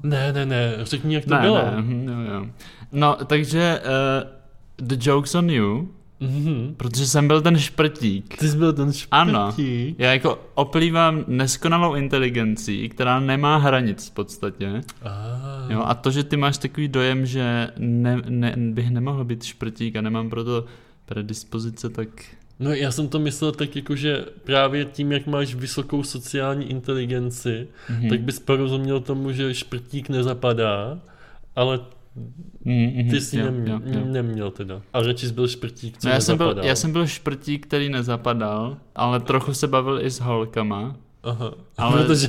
Ne, 0.03 0.34
ne, 0.34 0.46
ne, 0.46 0.75
řekni, 0.82 1.15
jak 1.15 1.25
to 1.25 1.34
ne, 1.34 1.42
bylo. 1.42 1.56
ne, 1.56 1.74
hm, 1.77 2.08
jo, 2.10 2.34
jo. 2.34 2.46
No, 2.92 3.18
takže 3.25 3.82
uh, 3.86 4.88
the 4.88 5.10
joke's 5.10 5.36
on 5.36 5.50
you. 5.50 5.88
Mhm. 6.20 6.74
protože 6.77 7.08
jsem 7.08 7.27
byl 7.27 7.42
ten 7.42 7.60
šprtík. 7.60 8.38
Ty 8.38 8.48
jsi 8.48 8.58
byl 8.58 8.74
ten 8.74 8.94
šprtík. 8.94 9.08
Ano. 9.12 9.56
Já 9.98 10.13
jako 10.13 10.39
oplývám 10.53 11.24
neskonalou 11.27 11.96
inteligencí, 11.96 12.89
která 12.89 13.20
nemá 13.20 13.58
hranic 13.58 14.08
v 14.08 14.12
podstatě. 14.12 14.82
Ah. 15.01 15.72
Jo, 15.74 15.84
a 15.86 15.94
to, 15.94 16.12
že 16.12 16.24
ty 16.24 16.38
máš 16.38 16.58
takový 16.58 16.88
dojem, 16.88 17.25
že 17.25 17.70
ne, 17.77 18.22
ne, 18.30 18.56
bych 18.58 18.89
nemohl 18.89 19.24
být 19.24 19.44
šprtík 19.44 19.96
a 19.96 20.01
nemám 20.01 20.30
proto 20.30 20.65
predispozice, 21.06 21.89
tak 21.89 22.10
No 22.63 22.74
já 22.74 22.91
jsem 22.91 23.08
to 23.08 23.20
myslel 23.20 23.51
tak 23.51 23.75
jako, 23.75 23.96
že 23.96 24.25
právě 24.43 24.86
tím, 24.86 25.12
jak 25.12 25.27
máš 25.27 25.55
vysokou 25.55 26.03
sociální 26.03 26.70
inteligenci, 26.70 27.67
Mhm. 27.89 28.10
tak 28.10 28.22
bys 28.22 28.39
porozuměl 28.39 29.00
tomu, 29.00 29.32
že 29.32 29.53
šprtík 29.53 30.10
nezapadá, 30.10 31.00
ale 31.55 31.79
Mm, 32.65 32.91
mm, 32.96 33.10
ty 33.10 33.22
jsi 33.22 33.38
jo, 33.39 33.46
neměl, 33.46 33.82
jo, 33.86 34.00
jo. 34.00 34.05
neměl 34.05 34.51
teda. 34.51 34.82
A 34.93 35.01
radši 35.01 35.27
jsi 35.27 35.34
byl 35.34 35.48
šprtík, 35.48 35.98
co 35.98 36.08
No 36.08 36.13
já, 36.13 36.20
jsem 36.22 36.38
byl, 36.38 36.55
já 36.63 36.75
jsem 36.75 36.91
byl 36.91 37.08
šprtík, 37.08 37.67
který 37.67 37.89
nezapadal, 37.89 38.77
ale 38.96 39.20
trochu 39.20 39.53
se 39.53 39.67
bavil 39.67 40.01
i 40.05 40.10
s 40.12 40.20
holkama. 40.20 40.96
Aha, 41.24 41.53
Ale 41.77 42.03
protože 42.05 42.27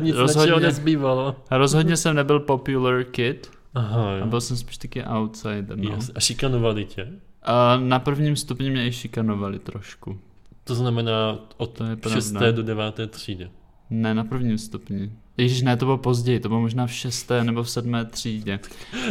nic 0.00 0.16
rozhodně- 0.16 0.60
nezbývalo. 0.60 1.36
Rozhodně 1.50 1.96
jsem 1.96 2.16
nebyl 2.16 2.40
popular 2.40 3.04
kid 3.04 3.50
Aha, 3.74 4.10
a 4.10 4.16
jo. 4.16 4.26
byl 4.26 4.40
jsem 4.40 4.56
spíš 4.56 4.78
taky 4.78 5.04
outsider. 5.04 5.78
No. 5.78 5.90
Yes. 5.94 6.10
A 6.14 6.20
šikanovali 6.20 6.84
tě? 6.84 7.08
A 7.42 7.76
na 7.76 7.98
prvním 7.98 8.36
stupni 8.36 8.70
mě 8.70 8.86
i 8.86 8.92
šikanovali 8.92 9.58
trošku. 9.58 10.18
To 10.64 10.74
znamená 10.74 11.38
od 11.56 11.70
To 11.70 11.84
je 11.84 11.96
pravda. 11.96 12.20
6. 12.20 12.32
do 12.52 12.62
9. 12.62 13.00
třídy. 13.10 13.50
Ne, 13.90 14.14
na 14.14 14.24
prvním 14.24 14.58
stupni. 14.58 15.12
Ježíš, 15.36 15.62
ne, 15.62 15.76
to 15.76 15.84
bylo 15.84 15.98
později, 15.98 16.40
to 16.40 16.48
bylo 16.48 16.60
možná 16.60 16.86
v 16.86 16.92
šesté 16.92 17.44
nebo 17.44 17.62
v 17.62 17.70
sedmé 17.70 18.04
třídě. 18.04 18.60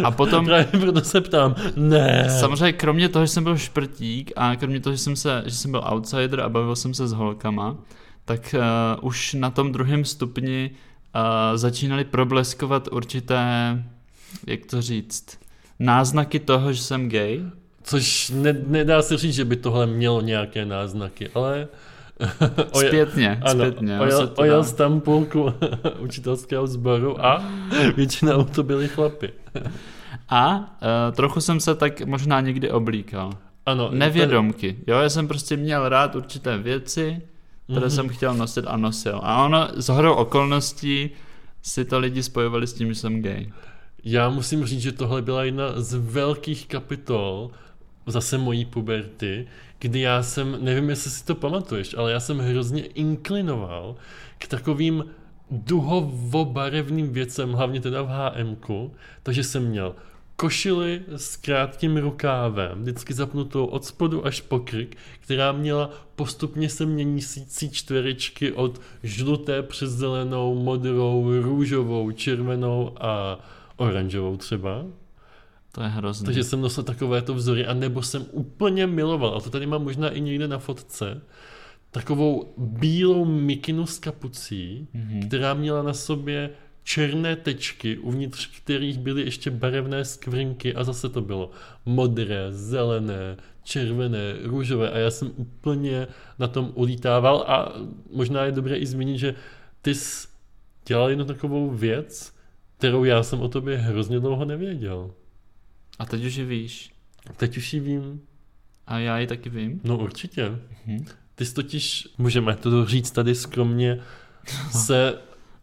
A 0.04 0.12
potom, 0.12 0.46
Právě 0.46 0.66
proto 0.66 1.02
se 1.02 1.22
ptám, 1.22 1.56
ne. 1.76 2.28
samozřejmě 2.40 2.74
kromě 2.74 3.10
toho, 3.10 3.26
že 3.26 3.32
jsem 3.32 3.44
byl 3.44 3.58
šprtík 3.58 4.32
a 4.36 4.56
kromě 4.56 4.80
toho, 4.80 4.94
že 4.94 4.98
jsem, 4.98 5.16
se, 5.16 5.44
že 5.46 5.56
jsem 5.56 5.72
byl 5.72 5.84
outsider 5.94 6.40
a 6.42 6.50
bavil 6.50 6.76
jsem 6.76 6.94
se 6.94 7.08
s 7.08 7.12
holkama, 7.12 7.78
tak 8.26 8.56
uh, 8.58 9.08
už 9.08 9.34
na 9.34 9.50
tom 9.50 9.72
druhém 9.72 10.06
stupni 10.06 10.72
uh, 10.72 11.58
začínaly 11.58 12.04
probleskovat 12.04 12.90
určité, 12.92 13.44
jak 14.48 14.66
to 14.66 14.82
říct, 14.82 15.40
náznaky 15.80 16.40
toho, 16.40 16.74
že 16.74 16.82
jsem 16.82 17.10
gay. 17.10 17.44
Což 17.88 18.30
ne, 18.36 18.54
nedá 18.68 19.02
se 19.02 19.18
říct, 19.18 19.34
že 19.36 19.46
by 19.46 19.56
tohle 19.56 19.86
mělo 19.86 20.22
nějaké 20.22 20.66
náznaky, 20.66 21.30
ale... 21.36 21.68
Oje- 22.72 22.88
Zpětně, 22.88 23.40
ano, 23.42 23.60
zpětně. 23.66 24.00
ojel, 24.00 24.32
ojel 24.36 24.64
jsi 24.64 24.76
tam 24.76 25.00
půlku 25.02 25.54
učitelského 26.00 26.68
sboru 26.68 27.26
a 27.26 27.44
většinou 27.96 28.44
to 28.44 28.64
byli 28.64 28.88
chlapy. 28.88 29.34
A 30.30 30.56
uh, 30.58 31.16
trochu 31.16 31.42
jsem 31.42 31.60
se 31.60 31.76
tak 31.76 32.02
možná 32.02 32.42
někdy 32.42 32.72
oblíkal. 32.72 33.32
Ano. 33.66 33.90
Nevědomky. 33.94 34.76
Jo, 34.88 34.98
já 34.98 35.10
jsem 35.10 35.28
prostě 35.28 35.58
měl 35.58 35.90
rád 35.90 36.16
určité 36.16 36.58
věci, 36.58 37.22
které 37.64 37.80
Mhm. 37.82 37.90
jsem 37.90 38.10
chtěl 38.10 38.34
nosit 38.34 38.66
a 38.68 38.78
nosil. 38.78 39.20
A 39.24 39.46
ono 39.46 39.68
z 39.76 39.90
hodou 39.90 40.14
okolností 40.14 41.10
si 41.62 41.86
to 41.86 42.00
lidi 42.00 42.24
spojovali 42.24 42.68
s 42.68 42.74
tím, 42.74 42.88
že 42.94 42.96
jsem 43.00 43.22
gay. 43.22 43.52
Já 44.04 44.30
musím 44.30 44.66
říct, 44.66 44.82
že 44.82 44.92
tohle 44.92 45.22
byla 45.22 45.44
jedna 45.44 45.66
z 45.76 45.94
velkých 45.94 46.68
kapitol 46.68 47.52
zase 48.12 48.38
mojí 48.38 48.66
puberty, 48.66 49.48
kdy 49.80 50.00
já 50.00 50.24
jsem, 50.24 50.58
nevím, 50.62 50.90
jestli 50.90 51.12
si 51.12 51.26
to 51.26 51.36
pamatuješ, 51.36 51.96
ale 51.98 52.12
já 52.12 52.20
jsem 52.20 52.40
hrozně 52.40 52.86
inklinoval 52.86 53.96
k 54.38 54.48
takovým 54.48 55.06
duhovobarevným 55.52 57.14
věcem, 57.14 57.54
hlavně 57.54 57.82
teda 57.82 58.02
v 58.02 58.08
HMku, 58.08 58.94
takže 59.24 59.44
jsem 59.44 59.66
měl 59.66 59.96
košili 60.36 61.02
s 61.16 61.36
krátkým 61.36 61.98
rukávem, 61.98 62.82
vždycky 62.82 63.14
zapnutou 63.14 63.66
od 63.66 63.86
spodu 63.86 64.26
až 64.26 64.42
po 64.42 64.60
krk, 64.60 64.96
která 65.20 65.52
měla 65.52 65.90
postupně 66.16 66.70
se 66.70 66.86
měnící 66.86 67.72
čtverečky 67.72 68.52
od 68.52 68.82
žluté 69.04 69.64
přes 69.64 69.92
zelenou, 69.92 70.64
modrou, 70.64 71.42
růžovou, 71.42 72.12
červenou 72.12 72.94
a 73.02 73.40
oranžovou 73.78 74.38
třeba. 74.38 74.86
To 75.78 75.84
je 75.84 75.90
hrozné. 75.90 76.26
Takže 76.26 76.44
jsem 76.44 76.62
nosil 76.62 76.84
takovéto 76.84 77.34
vzory, 77.34 77.66
a 77.66 77.74
nebo 77.74 78.02
jsem 78.04 78.26
úplně 78.32 78.88
miloval, 78.88 79.38
a 79.38 79.42
to 79.42 79.50
tady 79.50 79.66
mám 79.66 79.84
možná 79.84 80.10
i 80.10 80.22
někde 80.22 80.48
na 80.48 80.58
fotce, 80.60 81.22
takovou 81.92 82.54
bílou 82.58 83.26
mikinu 83.26 83.86
s 83.86 84.00
kapucí, 84.00 84.88
Mhm. 84.94 85.22
která 85.28 85.54
měla 85.54 85.84
na 85.84 85.94
sobě 85.94 86.50
černé 86.84 87.36
tečky, 87.36 87.98
uvnitř 87.98 88.48
kterých 88.62 88.98
byly 88.98 89.22
ještě 89.22 89.52
barevné 89.52 90.06
skvrnky 90.06 90.76
a 90.76 90.84
zase 90.84 91.10
to 91.10 91.22
bylo 91.22 91.52
modré, 91.86 92.48
zelené, 92.50 93.38
červené, 93.64 94.34
růžové 94.44 94.92
a 94.92 94.98
já 94.98 95.12
jsem 95.12 95.32
úplně 95.36 96.08
na 96.40 96.48
tom 96.48 96.72
ulítával 96.76 97.46
a 97.48 97.74
možná 98.14 98.46
je 98.46 98.52
dobré 98.52 98.76
i 98.78 98.86
zmínit, 98.86 99.18
že 99.18 99.36
ty 99.82 99.96
jsi 99.96 100.28
dělal 100.88 101.10
jednu 101.10 101.26
takovou 101.26 101.70
věc, 101.70 102.34
kterou 102.78 103.04
já 103.04 103.24
jsem 103.24 103.42
o 103.42 103.48
tobě 103.48 103.78
hrozně 103.78 104.20
dlouho 104.20 104.46
nevěděl. 104.46 105.12
A 106.00 106.06
teď 106.06 106.26
už 106.26 106.36
ji 106.36 106.46
víš. 106.46 106.92
Teď 107.38 107.58
už 107.58 107.74
ji 107.74 107.80
vím. 107.80 108.22
A 108.88 109.00
já 109.00 109.20
ji 109.20 109.28
taky 109.28 109.50
vím. 109.50 109.82
No 109.84 109.98
určitě. 109.98 110.60
Mhm. 110.88 111.06
Ty 111.36 111.46
jsi 111.46 111.54
totiž, 111.54 112.08
můžeme 112.18 112.56
to 112.56 112.86
říct 112.86 113.12
tady 113.12 113.36
skromně, 113.36 114.00
se, 114.72 115.18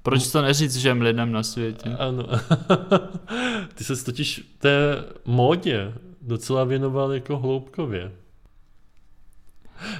Proč 0.04 0.32
to 0.32 0.42
neříct 0.42 0.76
všem 0.76 1.00
lidem 1.00 1.32
na 1.32 1.42
světě? 1.42 1.96
ano, 1.98 2.26
ty 3.74 3.84
se 3.84 4.04
totiž 4.04 4.54
té 4.58 5.04
módě 5.24 5.92
docela 6.22 6.64
věnoval 6.64 7.12
jako 7.12 7.38
hloubkově. 7.38 8.12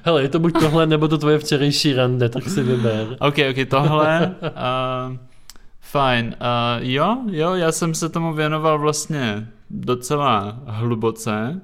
Hele, 0.03 0.23
je 0.23 0.29
to 0.29 0.39
buď 0.39 0.53
tohle, 0.61 0.87
nebo 0.87 1.09
to 1.09 1.19
tvoje 1.19 1.39
včerejší 1.39 1.93
rande, 1.93 2.29
tak 2.29 2.49
si 2.49 2.63
vyber. 2.63 3.17
OK, 3.21 3.35
OK, 3.51 3.69
tohle. 3.69 4.35
Uh, 4.43 5.17
fajn. 5.81 6.27
Uh, 6.27 6.87
jo, 6.89 7.17
jo, 7.31 7.55
já 7.55 7.73
jsem 7.73 7.95
se 7.95 8.09
tomu 8.09 8.33
věnoval 8.33 8.79
vlastně 8.79 9.49
docela 9.71 10.61
hluboce. 10.67 11.61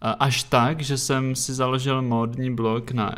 Až 0.00 0.42
tak, 0.42 0.80
že 0.80 0.98
jsem 0.98 1.34
si 1.36 1.54
založil 1.54 2.02
módní 2.02 2.54
blog 2.54 2.90
na 2.90 3.14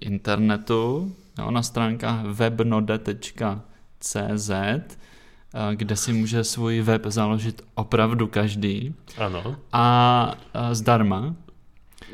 internetu, 0.00 1.14
jo, 1.38 1.50
na 1.50 1.62
stránkách 1.62 2.24
webnode.cz, 2.24 3.60
kde 5.74 5.96
si 5.96 6.12
může 6.12 6.44
svůj 6.44 6.80
web 6.80 7.06
založit 7.06 7.62
opravdu 7.74 8.26
každý. 8.26 8.94
Ano. 9.18 9.56
A 9.72 10.34
zdarma. 10.72 11.34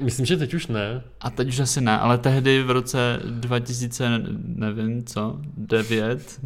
Myslím, 0.01 0.27
že 0.27 0.37
teď 0.37 0.55
už 0.55 0.67
ne. 0.67 1.03
A 1.21 1.31
teď 1.31 1.49
už 1.49 1.61
asi 1.61 1.81
ne, 1.81 1.99
ale 1.99 2.19
tehdy 2.19 2.63
v 2.63 2.71
roce 2.71 3.21
2000, 3.25 4.23
nevím 4.45 5.05
co, 5.05 5.41
9, 5.57 6.41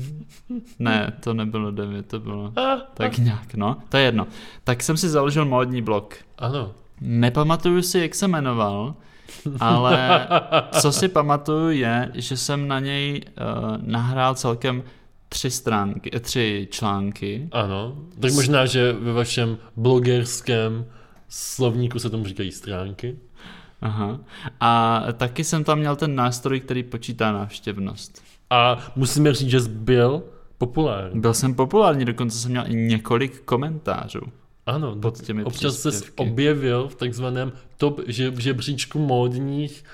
ne, 0.79 1.13
to 1.21 1.35
nebylo 1.35 1.71
9, 1.71 2.07
to 2.07 2.21
bylo 2.21 2.53
tak 2.95 3.19
nějak, 3.19 3.55
no, 3.55 3.77
to 3.89 3.97
je 3.97 4.03
jedno. 4.03 4.27
Tak 4.65 4.83
jsem 4.83 4.97
si 4.97 5.09
založil 5.09 5.45
módní 5.45 5.83
blog. 5.83 6.15
Ano. 6.39 6.73
Nepamatuju 7.01 7.83
si, 7.83 7.99
jak 7.99 8.15
se 8.15 8.29
jmenoval, 8.29 8.95
ale 9.61 10.29
co 10.81 10.93
si 10.93 11.09
pamatuju 11.09 11.71
je, 11.71 12.11
že 12.15 12.37
jsem 12.37 12.69
na 12.69 12.81
něj 12.81 13.23
uh, 13.25 13.77
nahrál 13.83 14.35
celkem 14.35 14.83
tři 15.29 15.51
stránky, 15.51 16.11
tři 16.21 16.69
články. 16.71 17.49
Ano. 17.53 17.97
Tak 18.21 18.33
možná, 18.33 18.67
že 18.67 18.93
ve 18.93 19.13
vašem 19.13 19.59
blogerském 19.77 20.85
slovníku 21.29 21.99
se 21.99 22.11
tomu 22.11 22.25
říkají 22.25 22.53
stránky. 22.53 23.17
Aha. 23.81 24.21
A 24.61 25.03
taky 25.13 25.45
jsem 25.45 25.65
tam 25.65 25.79
měl 25.79 25.97
ten 25.97 26.15
nástroj, 26.15 26.61
který 26.61 26.83
počítá 26.83 27.33
návštěvnost. 27.33 28.23
A 28.51 28.79
musíme 28.97 29.35
říct, 29.35 29.51
že 29.51 29.61
jsi 29.61 29.69
byl 29.69 30.23
populární. 30.59 31.21
Byl 31.21 31.35
jsem 31.35 31.55
populární, 31.55 32.05
dokonce 32.05 32.39
jsem 32.39 32.51
měl 32.51 32.65
i 32.67 32.75
několik 32.75 33.41
komentářů. 33.41 34.21
Ano, 34.67 34.97
pod 34.97 35.21
těmi 35.23 35.45
občas 35.45 35.77
se 35.77 35.91
objevil 36.17 36.89
v 36.89 36.95
takzvaném 36.95 37.53
top 37.77 38.01
že, 38.07 38.33
žebříčku 38.39 38.99
módních 38.99 39.85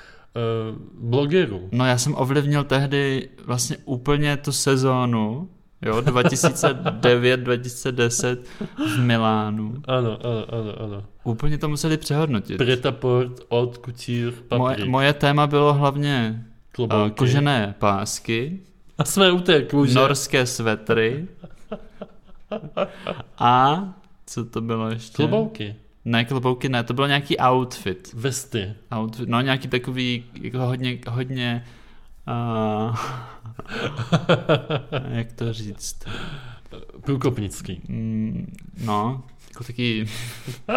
uh, 0.70 0.78
blogerů. 1.10 1.68
No 1.72 1.86
já 1.86 1.98
jsem 1.98 2.14
ovlivnil 2.16 2.64
tehdy 2.64 3.28
vlastně 3.46 3.76
úplně 3.84 4.36
tu 4.36 4.52
sezónu, 4.52 5.48
jo, 5.82 6.00
2009-2010 6.00 8.38
v 8.76 8.98
Milánu. 8.98 9.74
Ano, 9.88 10.18
ano, 10.24 10.44
ano, 10.48 10.74
ano. 10.84 11.04
Úplně 11.24 11.58
to 11.58 11.68
museli 11.68 11.96
přehodnotit. 11.96 12.56
Pret-a-port 12.56 13.40
od 13.48 13.78
couture, 13.84 14.32
Moje, 14.58 14.74
papír, 14.76 14.88
moje 14.88 15.12
téma 15.12 15.46
bylo 15.46 15.74
hlavně 15.74 16.44
uh, 16.78 16.86
kožené 17.16 17.74
pásky, 17.78 18.60
A 18.98 19.04
jsme 19.04 19.32
u 19.32 19.40
té 19.40 19.62
kůže. 19.62 19.94
norské 19.94 20.46
svetry 20.46 21.28
a 23.38 23.84
co 24.26 24.44
to 24.44 24.60
bylo 24.60 24.90
ještě? 24.90 25.16
Klobouky. 25.16 25.76
Ne, 26.04 26.24
klobouky 26.24 26.68
ne, 26.68 26.84
to 26.84 26.94
bylo 26.94 27.06
nějaký 27.06 27.36
outfit. 27.38 28.10
Vesty. 28.14 28.72
outfit, 28.98 29.28
no 29.28 29.40
nějaký 29.40 29.68
takový, 29.68 30.24
jako 30.40 30.58
hodně, 30.58 30.98
hodně, 31.08 31.64
uh, 32.28 32.96
jak 35.08 35.32
to 35.32 35.52
říct, 35.52 35.96
Průkopnický. 37.04 37.80
mm, 37.88 38.52
no, 38.84 39.22
jako 39.50 39.64
taky 39.64 40.06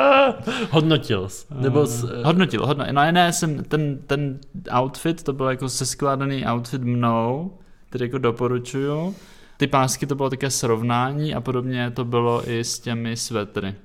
hodnotil 0.71 1.29
jsi. 1.29 1.45
Nebo 1.59 1.85
s, 1.87 2.03
Uh, 2.03 2.09
hodnotil, 2.23 2.65
hodnotil. 2.65 2.93
No 2.93 3.11
ne, 3.11 3.33
jsem 3.33 3.63
ten, 3.63 3.97
ten 4.07 4.39
outfit, 4.79 5.23
to 5.23 5.33
byl 5.33 5.45
jako 5.45 5.69
seskládaný 5.69 6.45
outfit 6.45 6.81
mnou, 6.81 7.57
který 7.89 8.05
jako 8.05 8.17
doporučuju. 8.17 9.15
Ty 9.57 9.67
pásky 9.67 10.05
to 10.05 10.15
bylo 10.15 10.29
také 10.29 10.49
srovnání 10.49 11.35
a 11.35 11.41
podobně 11.41 11.91
to 11.91 12.05
bylo 12.05 12.49
i 12.49 12.63
s 12.63 12.79
těmi 12.79 13.17
svetry. 13.17 13.75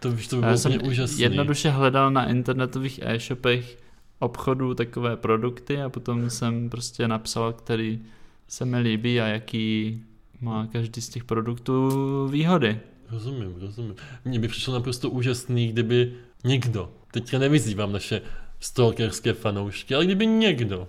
to, 0.00 0.10
víš, 0.10 0.28
to 0.28 0.36
by 0.36 0.42
Já 0.42 0.46
bylo 0.48 0.58
jsem 0.58 0.72
úplně 0.72 0.90
úžasný. 0.90 1.20
jednoduše 1.22 1.70
hledal 1.70 2.10
na 2.10 2.26
internetových 2.30 3.00
e-shopech 3.02 3.78
obchodů 4.18 4.74
takové 4.74 5.16
produkty 5.16 5.82
a 5.82 5.88
potom 5.88 6.30
jsem 6.30 6.70
prostě 6.70 7.08
napsal, 7.08 7.52
který 7.52 8.00
se 8.48 8.64
mi 8.64 8.78
líbí 8.78 9.20
a 9.20 9.26
jaký 9.26 10.02
má 10.40 10.66
každý 10.66 11.00
z 11.00 11.08
těch 11.08 11.24
produktů 11.24 11.90
výhody. 12.28 12.80
Rozumím, 13.10 13.54
rozumím. 13.60 13.94
Mně 14.24 14.38
by 14.38 14.48
přišlo 14.48 14.74
naprosto 14.74 15.10
úžasný, 15.10 15.68
kdyby 15.68 16.12
někdo, 16.44 16.90
teďka 17.12 17.38
nevyzývám 17.38 17.92
naše 17.92 18.22
stalkerské 18.60 19.32
fanoušky, 19.32 19.94
ale 19.94 20.04
kdyby 20.04 20.26
někdo 20.26 20.86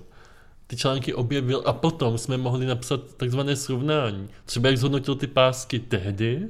ty 0.68 0.76
články 0.76 1.14
objevil 1.14 1.64
a 1.66 1.74
potom 1.74 2.18
jsme 2.18 2.38
mohli 2.38 2.66
napsat 2.66 3.16
takzvané 3.18 3.56
srovnání. 3.56 4.28
Třeba 4.46 4.70
jak 4.70 4.78
zhodnotil 4.78 5.16
ty 5.16 5.28
pásky 5.28 5.80
tehdy, 5.80 6.48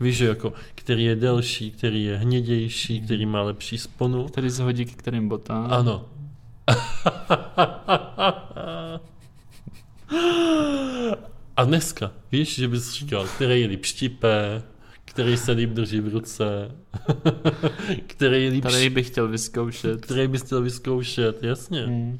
víš, 0.00 0.16
že 0.16 0.26
jako, 0.26 0.52
který 0.74 1.04
je 1.04 1.16
delší, 1.16 1.70
který 1.70 2.04
je 2.04 2.16
hnědější, 2.16 3.00
který 3.00 3.26
má 3.26 3.42
lepší 3.42 3.78
sponu. 3.78 4.28
Který 4.28 4.50
se 4.50 4.62
hodí 4.62 4.84
k 4.84 4.96
kterým 4.96 5.28
botám. 5.28 5.72
Ano. 5.72 6.04
A 11.56 11.64
dneska, 11.64 12.10
víš, 12.32 12.54
že 12.54 12.68
bys 12.68 12.92
říkal, 12.92 13.26
který 13.26 13.60
je 13.60 13.66
líp 13.66 13.84
štípe, 13.84 14.62
který 15.04 15.36
se 15.36 15.52
líp 15.52 15.70
drží 15.70 16.00
v 16.00 16.08
ruce, 16.08 16.44
který 18.06 18.44
je 18.44 18.50
líp 18.50 18.64
Který 18.64 18.90
bych 18.90 19.06
chtěl 19.06 19.28
vyzkoušet. 19.28 20.00
který 20.00 20.28
bys 20.28 20.42
chtěl 20.42 20.62
vyzkoušet, 20.62 21.42
jasně. 21.42 21.86
Hmm. 21.86 22.18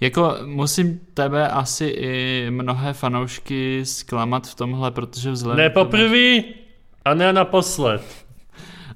Jako 0.00 0.36
musím 0.44 1.00
tebe 1.14 1.48
asi 1.48 1.84
i 1.84 2.46
mnohé 2.50 2.92
fanoušky 2.92 3.80
zklamat 3.84 4.46
v 4.46 4.54
tomhle, 4.54 4.90
protože 4.90 5.30
vzhledem, 5.30 5.64
Ne 5.64 5.70
poprvé 5.70 6.42
a 7.04 7.14
ne 7.14 7.32
naposled. 7.32 8.02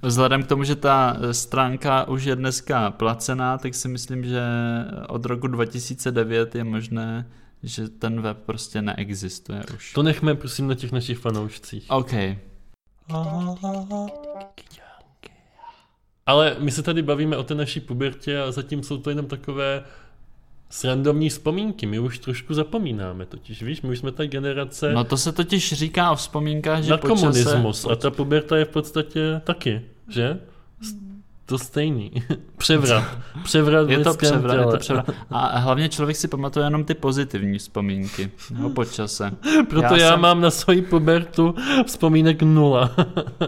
Vzhledem 0.02 0.42
k 0.42 0.46
tomu, 0.46 0.64
že 0.64 0.76
ta 0.76 1.16
stránka 1.32 2.08
už 2.08 2.24
je 2.24 2.36
dneska 2.36 2.90
placená, 2.90 3.58
tak 3.58 3.74
si 3.74 3.88
myslím, 3.88 4.24
že 4.24 4.42
od 5.08 5.24
roku 5.24 5.46
2009 5.46 6.54
je 6.54 6.64
možné, 6.64 7.26
že 7.62 7.88
ten 7.88 8.20
web 8.20 8.38
prostě 8.46 8.82
neexistuje 8.82 9.62
už. 9.74 9.92
To 9.92 10.02
nechme 10.02 10.34
prosím 10.34 10.68
na 10.68 10.74
těch 10.74 10.92
našich 10.92 11.18
fanoušcích. 11.18 11.86
OK. 11.88 12.12
Ale 16.26 16.56
my 16.58 16.70
se 16.70 16.82
tady 16.82 17.02
bavíme 17.02 17.36
o 17.36 17.42
té 17.42 17.54
naší 17.54 17.80
pubertě 17.80 18.40
a 18.40 18.52
zatím 18.52 18.82
jsou 18.82 18.98
to 18.98 19.10
jenom 19.10 19.26
takové 19.26 19.84
srandovní 20.72 21.28
vzpomínky. 21.28 21.86
My 21.86 21.98
už 21.98 22.18
trošku 22.18 22.54
zapomínáme 22.54 23.26
totiž, 23.26 23.62
víš, 23.62 23.82
my 23.82 23.88
už 23.88 23.98
jsme 23.98 24.12
ta 24.12 24.26
generace 24.26 24.92
No 24.92 25.04
to 25.04 25.16
se 25.16 25.32
totiž 25.32 25.72
říká 25.72 26.10
o 26.10 26.16
vzpomínkách, 26.16 26.82
že 26.82 26.90
na 26.90 26.96
čase... 26.96 27.08
komunismus 27.08 27.86
a 27.90 27.96
ta 27.96 28.10
puberta 28.10 28.56
je 28.56 28.64
v 28.64 28.68
podstatě 28.68 29.40
taky, 29.44 29.82
že? 30.08 30.38
To 31.46 31.58
stejný. 31.58 32.12
Převrat. 32.56 33.04
Převrat 33.44 33.90
Je 33.90 33.98
to 33.98 34.14
převrat, 34.14 34.58
je 34.58 34.66
to 34.66 34.78
převrat. 34.78 35.10
A 35.30 35.58
hlavně 35.58 35.88
člověk 35.88 36.16
si 36.16 36.28
pamatuje 36.28 36.66
jenom 36.66 36.84
ty 36.84 36.94
pozitivní 36.94 37.58
vzpomínky. 37.58 38.30
No, 38.58 38.70
po 38.70 38.84
čase. 38.84 39.30
Proto 39.70 39.94
Já 39.94 39.96
já, 39.96 40.10
jsem- 40.10 40.20
mám 40.20 40.40
na 40.40 40.50
svoji 40.50 40.82
pubertu 40.82 41.54
vzpomínek 41.86 42.42
nula. 42.42 42.90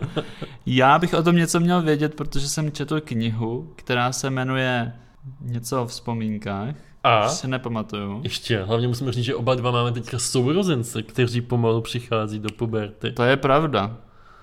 Já 0.67 0.99
bych 0.99 1.15
o 1.15 1.23
tom 1.23 1.37
něco 1.37 1.61
měl 1.61 1.83
vědět, 1.83 2.15
protože 2.15 2.49
jsem 2.49 2.73
četl 2.73 3.01
knihu, 3.01 3.73
která 3.77 4.13
se 4.13 4.31
jmenuje 4.31 4.93
něco 5.41 5.83
o 5.83 5.87
vzpomínkách. 5.87 6.75
A 7.05 7.29
si 7.29 7.49
nepamatuju. 7.49 8.21
ještě, 8.23 8.63
hlavně 8.63 8.89
musíme 8.89 9.13
říct, 9.13 9.25
že 9.25 9.35
oba 9.35 9.55
dva 9.55 9.71
máme 9.71 9.93
teďka 9.93 10.19
sourozence, 10.19 11.03
kteří 11.03 11.41
pomalu 11.41 11.81
přichází 11.81 12.39
do 12.39 12.49
puberty. 12.57 13.13
To 13.13 13.23
je 13.23 13.37
pravda. 13.37 13.97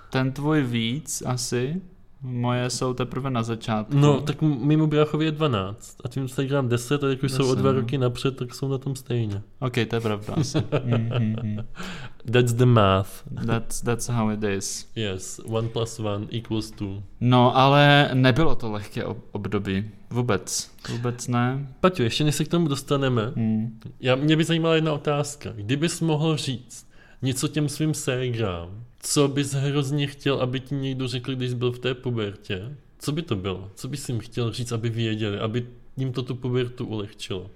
Ten 0.09 0.31
tvůj 0.31 0.61
víc 0.63 1.23
asi, 1.25 1.81
moje 2.21 2.69
jsou 2.69 2.93
teprve 2.93 3.29
na 3.29 3.43
začátku. 3.43 3.97
No, 3.97 4.21
tak 4.21 4.41
m- 4.43 4.57
mému 4.61 4.87
bráchovi 4.87 5.25
je 5.25 5.31
12 5.31 5.97
a 6.03 6.07
tím 6.07 6.23
Instagram 6.23 6.69
10 6.69 7.03
a 7.03 7.07
jak 7.09 7.23
už 7.23 7.31
jsou 7.31 7.43
o 7.43 7.55
10, 7.55 7.61
dva 7.61 7.71
roky 7.71 7.97
napřed, 7.97 8.37
tak 8.37 8.55
jsou 8.55 8.67
na 8.67 8.77
tom 8.77 8.95
stejně. 8.95 9.41
Ok, 9.59 9.73
to 9.87 9.95
je 9.95 9.99
pravda 10.01 10.33
asi. 10.33 10.57
Mm-hmm. 10.57 11.65
That's 12.31 12.53
the 12.53 12.65
math. 12.65 13.09
That's, 13.45 13.81
that's 13.81 14.07
how 14.09 14.29
it 14.31 14.43
is. 14.43 14.87
Yes, 14.95 15.41
one 15.45 15.67
plus 15.67 15.99
one 15.99 16.27
equals 16.31 16.71
two. 16.71 17.03
No, 17.21 17.57
ale 17.57 18.09
nebylo 18.13 18.55
to 18.55 18.71
lehké 18.71 19.05
ob- 19.05 19.23
období. 19.31 19.89
Vůbec. 20.11 20.71
Vůbec 20.89 21.27
ne. 21.27 21.67
Paťo, 21.79 22.03
ještě 22.03 22.23
než 22.23 22.35
se 22.35 22.45
k 22.45 22.47
tomu 22.47 22.67
dostaneme, 22.67 23.31
Hmm. 23.35 23.79
já, 23.99 24.15
mě 24.15 24.35
by 24.35 24.43
zajímala 24.43 24.75
jedna 24.75 24.93
otázka. 24.93 25.51
Kdybys 25.55 26.01
mohl 26.01 26.37
říct 26.37 26.87
něco 27.21 27.47
těm 27.47 27.69
svým 27.69 27.93
ségrám, 27.93 28.83
co 28.99 29.27
bys 29.27 29.53
hrozně 29.53 30.07
chtěl, 30.07 30.35
aby 30.35 30.59
ti 30.59 30.75
někdo 30.75 31.07
řekl, 31.07 31.35
když 31.35 31.49
jsi 31.49 31.55
byl 31.55 31.71
v 31.71 31.79
té 31.79 31.93
pubertě, 31.93 32.75
co 32.99 33.11
by 33.11 33.21
to 33.21 33.35
bylo? 33.35 33.71
Co 33.75 33.87
bys 33.87 34.09
jim 34.09 34.19
chtěl 34.19 34.51
říct, 34.51 34.71
aby 34.71 34.89
věděli, 34.89 35.39
aby 35.39 35.67
jim 35.97 36.11
to 36.13 36.21
tu 36.23 36.35
pubertu 36.35 36.85
ulehčilo? 36.85 37.49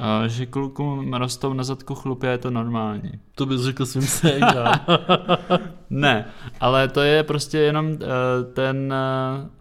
A 0.00 0.28
že 0.28 0.46
klukům 0.46 1.14
rostou 1.14 1.52
na 1.52 1.64
zadku 1.64 1.94
chlupy 1.94 2.28
a 2.28 2.30
je 2.30 2.38
to 2.38 2.50
normální. 2.50 3.12
To 3.34 3.46
bys 3.46 3.60
řekl 3.60 3.86
svým 3.86 4.06
ségrám. 4.06 4.80
Ne, 5.90 6.26
ale 6.60 6.88
to 6.88 7.00
je 7.00 7.22
prostě 7.22 7.58
jenom 7.58 7.86
uh, 7.86 7.96
ten, 8.52 8.94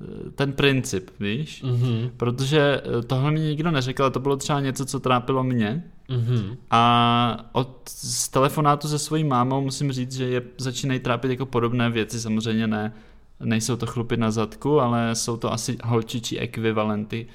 uh, 0.01 0.31
ten 0.35 0.53
princip, 0.53 1.09
víš? 1.19 1.63
mhm, 1.63 2.09
Protože 2.17 2.81
eh, 2.99 3.01
tohle 3.01 3.31
mi 3.31 3.39
nikdo 3.39 3.71
neřekl, 3.71 4.03
ale 4.03 4.11
to 4.11 4.19
bylo 4.19 4.37
třeba 4.37 4.59
něco, 4.59 4.85
co 4.85 4.99
trápilo 4.99 5.43
mě. 5.43 5.83
mhm. 6.09 6.57
A 6.71 7.49
od 7.51 7.89
z 7.89 8.29
telefonátu 8.29 8.87
se 8.87 8.99
svojí 8.99 9.23
mámou 9.23 9.61
musím 9.61 9.91
říct, 9.91 10.11
že 10.17 10.25
je 10.25 10.41
začínají 10.57 10.99
trápit 10.99 11.31
jako 11.31 11.45
podobné 11.45 11.89
věci, 11.89 12.19
samozřejmě 12.19 12.67
ne, 12.67 12.93
nejsou 13.39 13.75
to 13.75 13.85
chlupy 13.85 14.17
na 14.17 14.31
zadku, 14.31 14.79
ale 14.81 15.15
jsou 15.15 15.37
to 15.37 15.53
asi 15.53 15.77
holčičí 15.83 16.39
ekvivalenty 16.39 17.27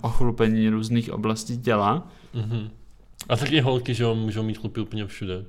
ochlupení 0.00 0.68
různých 0.68 1.12
oblastí 1.12 1.58
těla. 1.58 2.08
Mhm. 2.34 2.70
A 3.28 3.36
taky 3.36 3.60
holky, 3.60 3.94
že 3.94 4.02
jo, 4.04 4.14
můžou 4.14 4.42
mít 4.42 4.58
chlupy 4.58 4.80
úplně 4.80 5.06
všude. 5.06 5.44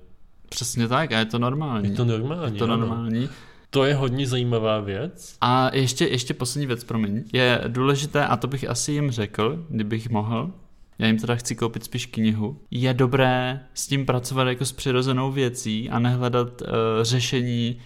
Přesně 0.50 0.88
tak, 0.88 1.12
a 1.12 1.20
je 1.20 1.26
to 1.26 1.40
normální. 1.40 1.90
Je 1.90 1.96
to 1.96 2.06
normální. 2.06 2.56
je 2.56 2.60
to 2.60 2.66
ano. 2.66 2.78
normální. 2.78 3.30
To 3.70 3.86
je 3.86 3.96
hodně 3.96 4.28
zajímavá 4.28 4.80
věc. 4.80 5.38
A 5.42 5.76
ještě, 5.76 6.06
ještě 6.06 6.34
poslední 6.34 6.68
věc, 6.68 6.84
promiň. 6.84 7.24
Je 7.34 7.62
důležité, 7.68 8.26
a 8.26 8.38
to 8.38 8.48
bych 8.48 8.70
asi 8.70 8.92
jim 8.92 9.12
řekl, 9.12 9.66
kdybych 9.70 10.10
mohl, 10.10 10.52
já 11.00 11.08
jim 11.08 11.18
teda 11.18 11.36
chci 11.36 11.56
koupit 11.56 11.84
spíš 11.84 12.06
knihu, 12.06 12.60
je 12.72 12.94
dobré 12.94 13.60
s 13.74 13.88
tím 13.88 14.06
pracovat 14.06 14.48
jako 14.48 14.66
s 14.66 14.72
přirozenou 14.72 15.32
věcí 15.32 15.90
a 15.90 16.00
nehledat 16.00 16.62
uh, 16.62 16.68
řešení 17.02 17.78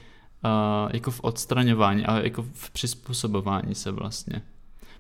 uh, 0.44 0.92
jako 0.94 1.12
v 1.12 1.20
odstraňování, 1.24 2.06
ale 2.06 2.24
jako 2.24 2.46
v 2.54 2.72
přizpůsobování 2.72 3.76
se 3.76 3.92
vlastně. 3.92 4.42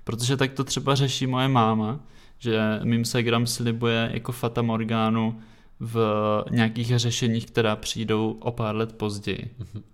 Protože 0.08 0.38
tak 0.38 0.52
to 0.54 0.64
třeba 0.64 0.96
řeší 0.96 1.28
moje 1.28 1.48
máma, 1.48 2.00
že 2.40 2.80
mým 2.84 3.06
segram 3.06 3.46
slibuje 3.48 4.10
jako 4.14 4.32
Fata 4.32 4.62
Morgánu 4.62 5.40
v 5.80 5.98
nějakých 6.52 7.00
řešeních, 7.00 7.46
která 7.46 7.76
přijdou 7.76 8.38
o 8.40 8.52
pár 8.52 8.76
let 8.76 8.94
později. 8.94 9.50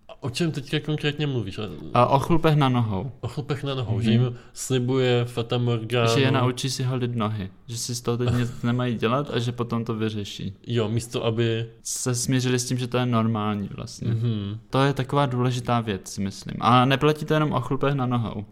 A 0.10 0.23
o 0.23 0.30
čem 0.30 0.52
teďka 0.52 0.80
konkrétně 0.80 1.28
mluvíš? 1.28 1.60
A 1.93 2.06
o 2.06 2.19
chlupech 2.19 2.56
na 2.56 2.69
nohou. 2.69 3.12
O 3.21 3.28
chlupech 3.28 3.63
na 3.63 3.76
nohou, 3.76 3.93
Mhm. 3.95 4.02
že 4.04 4.12
jim 4.12 4.36
slibuje 4.54 5.26
Fata 5.26 5.58
Morgana. 5.58 6.13
Že 6.15 6.21
je 6.21 6.32
naučí 6.32 6.69
si 6.69 6.84
halit 6.84 7.15
nohy. 7.15 7.49
Že 7.67 7.78
si 7.78 7.95
z 7.95 8.02
toho 8.02 8.17
teď 8.17 8.30
nic 8.38 8.52
nemají 8.63 8.95
dělat 8.97 9.30
a 9.34 9.39
že 9.39 9.52
potom 9.52 9.86
to 9.86 9.93
vyřeší. 9.95 10.54
Jo, 10.67 10.89
místo 10.89 11.26
aby... 11.26 11.65
Se 11.84 12.15
smířili 12.15 12.60
s 12.60 12.65
tím, 12.65 12.78
že 12.78 12.88
to 12.88 12.97
je 12.97 13.06
normální 13.06 13.69
vlastně. 13.76 14.08
Mm. 14.13 14.19
Mhm. 14.19 14.60
To 14.69 14.82
je 14.84 14.93
taková 14.93 15.26
důležitá 15.26 15.82
věc, 15.82 16.17
myslím. 16.17 16.56
A 16.60 16.86
neplatí 16.86 17.26
to 17.26 17.34
jenom 17.34 17.52
o 17.52 17.62
chlupech 17.62 17.93
na 17.93 18.06
nohou. 18.06 18.45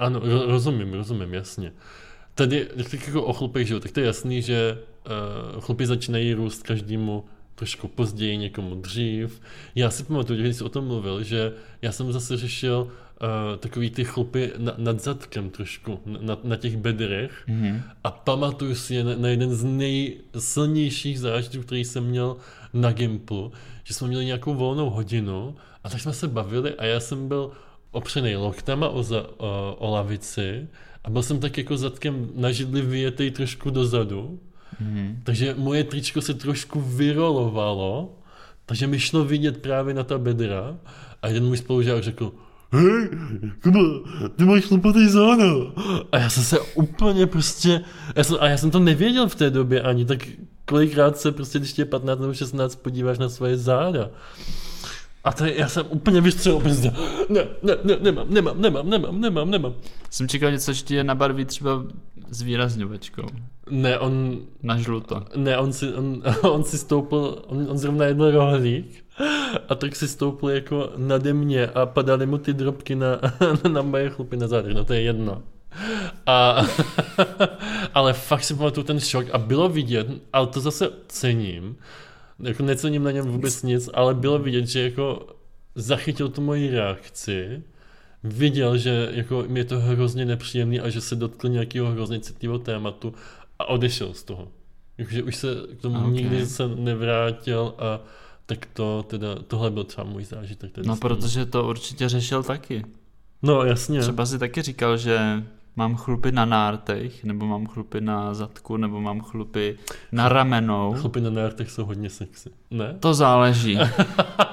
Ano, 0.00 0.20
ro- 0.20 0.46
rozumím, 0.46 0.92
rozumím, 0.94 1.34
jasně. 1.34 1.72
Tady, 2.34 2.68
tak 2.90 3.06
jako 3.06 3.22
o 3.22 3.32
chlupech, 3.32 3.66
že 3.68 3.74
jo, 3.74 3.80
tak 3.80 3.92
to 3.92 4.00
je 4.00 4.06
jasný, 4.06 4.42
že 4.42 4.78
uh, 5.54 5.60
chlupy 5.60 5.86
začínají 5.86 6.34
růst 6.34 6.62
každému 6.62 7.24
trošku 7.54 7.88
později, 7.88 8.36
někomu 8.36 8.74
dřív. 8.74 9.40
Já 9.74 9.90
si 9.90 10.04
pamatuju, 10.04 10.36
že 10.36 10.42
když 10.44 10.56
jsi 10.56 10.64
o 10.64 10.68
tom 10.68 10.86
mluvil, 10.86 11.22
že 11.22 11.52
já 11.82 11.92
jsem 11.92 12.12
zase 12.12 12.36
řešil 12.36 12.82
uh, 12.82 13.28
takový 13.58 13.90
ty 13.90 14.04
chlupy 14.04 14.52
na, 14.58 14.74
nad 14.78 15.00
zadkem 15.00 15.50
trošku, 15.50 16.00
na, 16.20 16.38
na 16.44 16.56
těch 16.56 16.76
bedrech 16.76 17.44
Mhm. 17.48 17.82
a 18.04 18.10
pamatuju 18.10 18.74
si 18.74 18.94
je 18.94 19.04
na, 19.04 19.16
na 19.16 19.28
jeden 19.28 19.54
z 19.54 19.64
nejsilnějších 19.64 21.20
zážitků, 21.20 21.62
který 21.62 21.84
jsem 21.84 22.04
měl 22.04 22.36
na 22.72 22.92
Gimplu, 22.92 23.52
že 23.84 23.94
jsme 23.94 24.08
měli 24.08 24.24
nějakou 24.24 24.54
volnou 24.54 24.90
hodinu 24.90 25.56
a 25.84 25.88
tak 25.90 26.00
jsme 26.00 26.12
se 26.12 26.28
bavili 26.28 26.74
a 26.74 26.84
já 26.84 27.00
jsem 27.00 27.28
byl 27.28 27.50
opřený 27.92 28.36
loktama 28.36 28.88
o, 28.88 29.02
za, 29.02 29.24
o, 29.36 29.76
o 29.78 29.90
lavici 29.90 30.66
a 31.04 31.10
byl 31.10 31.22
jsem 31.22 31.40
tak 31.40 31.58
jako 31.58 31.76
zadkem 31.76 32.28
na 32.34 32.52
židli 32.52 32.82
vyjetej 32.82 33.30
trošku 33.30 33.70
dozadu, 33.70 34.40
Mhm. 34.80 35.20
takže 35.24 35.54
moje 35.58 35.84
tričko 35.84 36.20
se 36.20 36.34
trošku 36.34 36.80
vyrolovalo, 36.80 38.18
takže 38.66 38.86
mi 38.86 39.00
šlo 39.00 39.24
vidět 39.24 39.58
právě 39.62 39.94
na 39.94 40.02
ta 40.04 40.18
bedra 40.18 40.76
a 41.22 41.28
jeden 41.28 41.44
můj 41.46 41.56
spolužák 41.56 42.02
řekl, 42.02 42.32
hej, 42.72 43.08
Kuba, 43.62 43.80
ty 44.36 44.44
máš 44.44 44.64
chlupatý 44.64 45.08
záda. 45.08 45.44
A 46.12 46.18
já 46.18 46.30
jsem 46.30 46.42
se 46.42 46.60
úplně 46.74 47.26
prostě, 47.26 47.80
já 48.16 48.24
jsem, 48.24 48.36
a 48.40 48.48
já 48.48 48.56
jsem 48.56 48.70
to 48.70 48.78
nevěděl 48.80 49.28
v 49.28 49.34
té 49.34 49.50
době 49.50 49.82
ani, 49.82 50.04
tak 50.04 50.18
kolikrát 50.64 51.18
se 51.18 51.32
prostě, 51.32 51.58
když 51.58 51.72
tě 51.72 51.82
je 51.82 51.86
15 51.86 52.20
nebo 52.20 52.34
16, 52.34 52.74
podíváš 52.76 53.18
na 53.18 53.28
svoje 53.28 53.56
záda. 53.56 54.10
A 55.24 55.32
to 55.32 55.44
je, 55.44 55.58
já 55.58 55.68
jsem 55.68 55.86
úplně 55.88 56.20
vystřelil 56.20 56.60
prostě, 56.60 56.92
ne, 57.28 57.46
ne, 57.62 57.76
ne, 57.84 57.96
nemám, 58.00 58.26
nemám, 58.30 58.60
nemám, 58.60 58.90
nemám, 58.90 59.20
nemám, 59.20 59.50
nemám. 59.50 59.74
Jsem 60.10 60.28
čekal 60.28 60.50
něco, 60.50 60.72
že 60.72 60.82
ti 60.82 60.94
je 60.94 61.04
nabarví 61.04 61.44
třeba 61.44 61.70
s 62.30 62.42
výrazňovačkou. 62.42 63.26
Ne, 63.70 63.98
on, 63.98 64.38
Na 64.62 64.78
žluto. 64.78 65.22
ne, 65.36 65.58
on 65.58 65.72
si, 65.72 65.94
on, 65.94 66.22
on 66.42 66.64
si 66.64 66.78
stoupil, 66.78 67.42
on, 67.46 67.66
on 67.70 67.78
zrovna 67.78 68.04
jedl 68.04 68.30
rohlík 68.30 69.04
a 69.68 69.74
tak 69.74 69.96
si 69.96 70.08
stoupil 70.08 70.48
jako 70.48 70.92
nade 70.96 71.32
mě 71.32 71.66
a 71.66 71.86
padaly 71.86 72.26
mu 72.26 72.38
ty 72.38 72.52
drobky 72.52 72.94
na, 72.94 73.06
na 73.72 73.82
moje 73.82 74.10
chlupy 74.10 74.36
na 74.36 74.48
zádech, 74.48 74.74
no 74.74 74.84
to 74.84 74.92
je 74.92 75.00
jedno. 75.00 75.42
A, 76.26 76.62
ale 77.94 78.12
fakt 78.12 78.44
si 78.44 78.54
pamatuju 78.54 78.84
ten 78.84 79.00
šok 79.00 79.26
a 79.32 79.38
bylo 79.38 79.68
vidět, 79.68 80.06
ale 80.32 80.46
to 80.46 80.60
zase 80.60 80.90
cením, 81.08 81.76
jako 82.42 82.62
necením 82.62 83.02
na 83.02 83.10
něm 83.10 83.26
vůbec 83.26 83.62
nic, 83.62 83.90
ale 83.94 84.14
bylo 84.14 84.38
vidět, 84.38 84.66
že 84.66 84.82
jako 84.82 85.26
zachytil 85.74 86.28
tu 86.28 86.40
moji 86.40 86.70
reakci, 86.70 87.62
viděl, 88.24 88.78
že 88.78 89.08
jako 89.12 89.44
mi 89.48 89.60
je 89.60 89.64
to 89.64 89.80
hrozně 89.80 90.24
nepříjemný 90.24 90.80
a 90.80 90.88
že 90.88 91.00
se 91.00 91.16
dotkl 91.16 91.48
nějakého 91.48 91.90
hrozně 91.90 92.20
citlivého 92.20 92.58
tématu 92.58 93.14
a 93.58 93.68
odešel 93.68 94.14
z 94.14 94.22
toho. 94.22 94.48
Jakože 94.98 95.22
už 95.22 95.36
se 95.36 95.54
k 95.78 95.80
tomu 95.80 95.96
Ok. 95.96 96.02
okay. 96.02 96.14
nikdy 96.14 96.46
se 96.46 96.68
nevrátil 96.68 97.74
a 97.78 98.00
tak 98.46 98.66
to 98.72 99.04
teda, 99.08 99.34
tohle 99.46 99.70
byl 99.70 99.84
třeba 99.84 100.04
můj 100.04 100.24
zážitek. 100.24 100.72
Tedy 100.72 100.88
No 100.88 100.96
protože 100.96 101.46
to 101.46 101.68
určitě 101.68 102.08
řešil 102.08 102.42
taky. 102.42 102.84
No 103.42 103.64
jasně. 103.64 104.00
Třeba 104.00 104.26
si 104.26 104.38
taky 104.38 104.62
říkal, 104.62 104.96
že 104.96 105.44
mám 105.80 105.96
chlupy 105.96 106.32
na 106.32 106.44
nártech, 106.44 107.24
nebo 107.24 107.46
mám 107.46 107.66
chlupy 107.66 108.00
na 108.00 108.34
zadku, 108.34 108.76
nebo 108.76 109.00
mám 109.00 109.20
chlupy 109.20 109.78
na 110.12 110.28
ramenou. 110.28 110.94
Chlupy 110.94 111.20
na 111.20 111.30
nártech 111.30 111.70
jsou 111.70 111.84
hodně 111.84 112.10
sexy. 112.10 112.50
Ne? 112.70 112.96
To 113.00 113.14
záleží. 113.14 113.78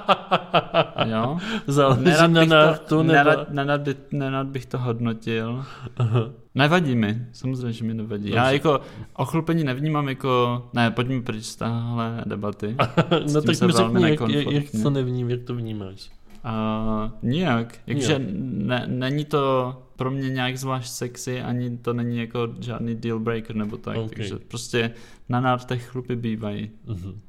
jo? 1.06 1.38
Záleží 1.68 2.04
Nerad 2.04 2.32
na 2.32 2.46
nártu 2.46 2.86
to, 2.88 3.04
nebo... 3.04 3.14
nerad, 3.14 3.50
nerad, 3.50 3.82
by, 3.82 3.96
nerad 4.12 4.48
bych 4.48 4.66
to 4.66 4.78
hodnotil. 4.78 5.66
Aha. 5.98 6.30
Nevadí 6.56 6.96
mi, 6.96 7.22
samozřejmě, 7.32 7.74
že 7.74 7.84
mi 7.84 7.94
nevadí. 7.94 8.30
Já 8.30 8.42
Dobře. 8.42 8.54
jako 8.54 8.82
ochlupení 9.14 9.64
nevnímám 9.64 10.10
jako, 10.10 10.64
ne, 10.74 10.92
pojďme 10.92 11.22
pryč 11.22 11.46
z 11.46 11.56
téhle 11.56 12.24
debaty. 12.26 12.76
No 13.34 13.42
tak 13.42 13.62
mi 13.62 13.72
řekni, 13.72 14.10
jak, 14.10 14.30
jak, 14.30 14.52
jak 14.52 14.64
to 14.84 14.90
nevním, 14.90 15.30
jak 15.30 15.44
to 15.44 15.56
vnímáš. 15.56 16.17
Uh, 16.46 17.12
nijak, 17.22 17.76
jakože 17.88 18.22
ne, 18.40 18.84
není 18.88 19.26
to 19.26 19.76
pro 19.96 20.12
mě 20.12 20.30
nějak 20.30 20.58
zvlášť 20.58 20.90
sexy, 20.92 21.42
ani 21.42 21.78
to 21.78 21.94
není 21.94 22.18
jako 22.18 22.48
žádný 22.60 22.96
deal 22.96 23.20
breaker 23.20 23.56
nebo 23.56 23.78
tak, 23.78 23.98
Ok. 23.98 24.16
takže 24.16 24.36
prostě 24.48 24.92
na 25.30 25.40
nártech 25.40 25.86
chlupy 25.90 26.16
bývají. 26.16 26.72
Mhm. 26.86 27.20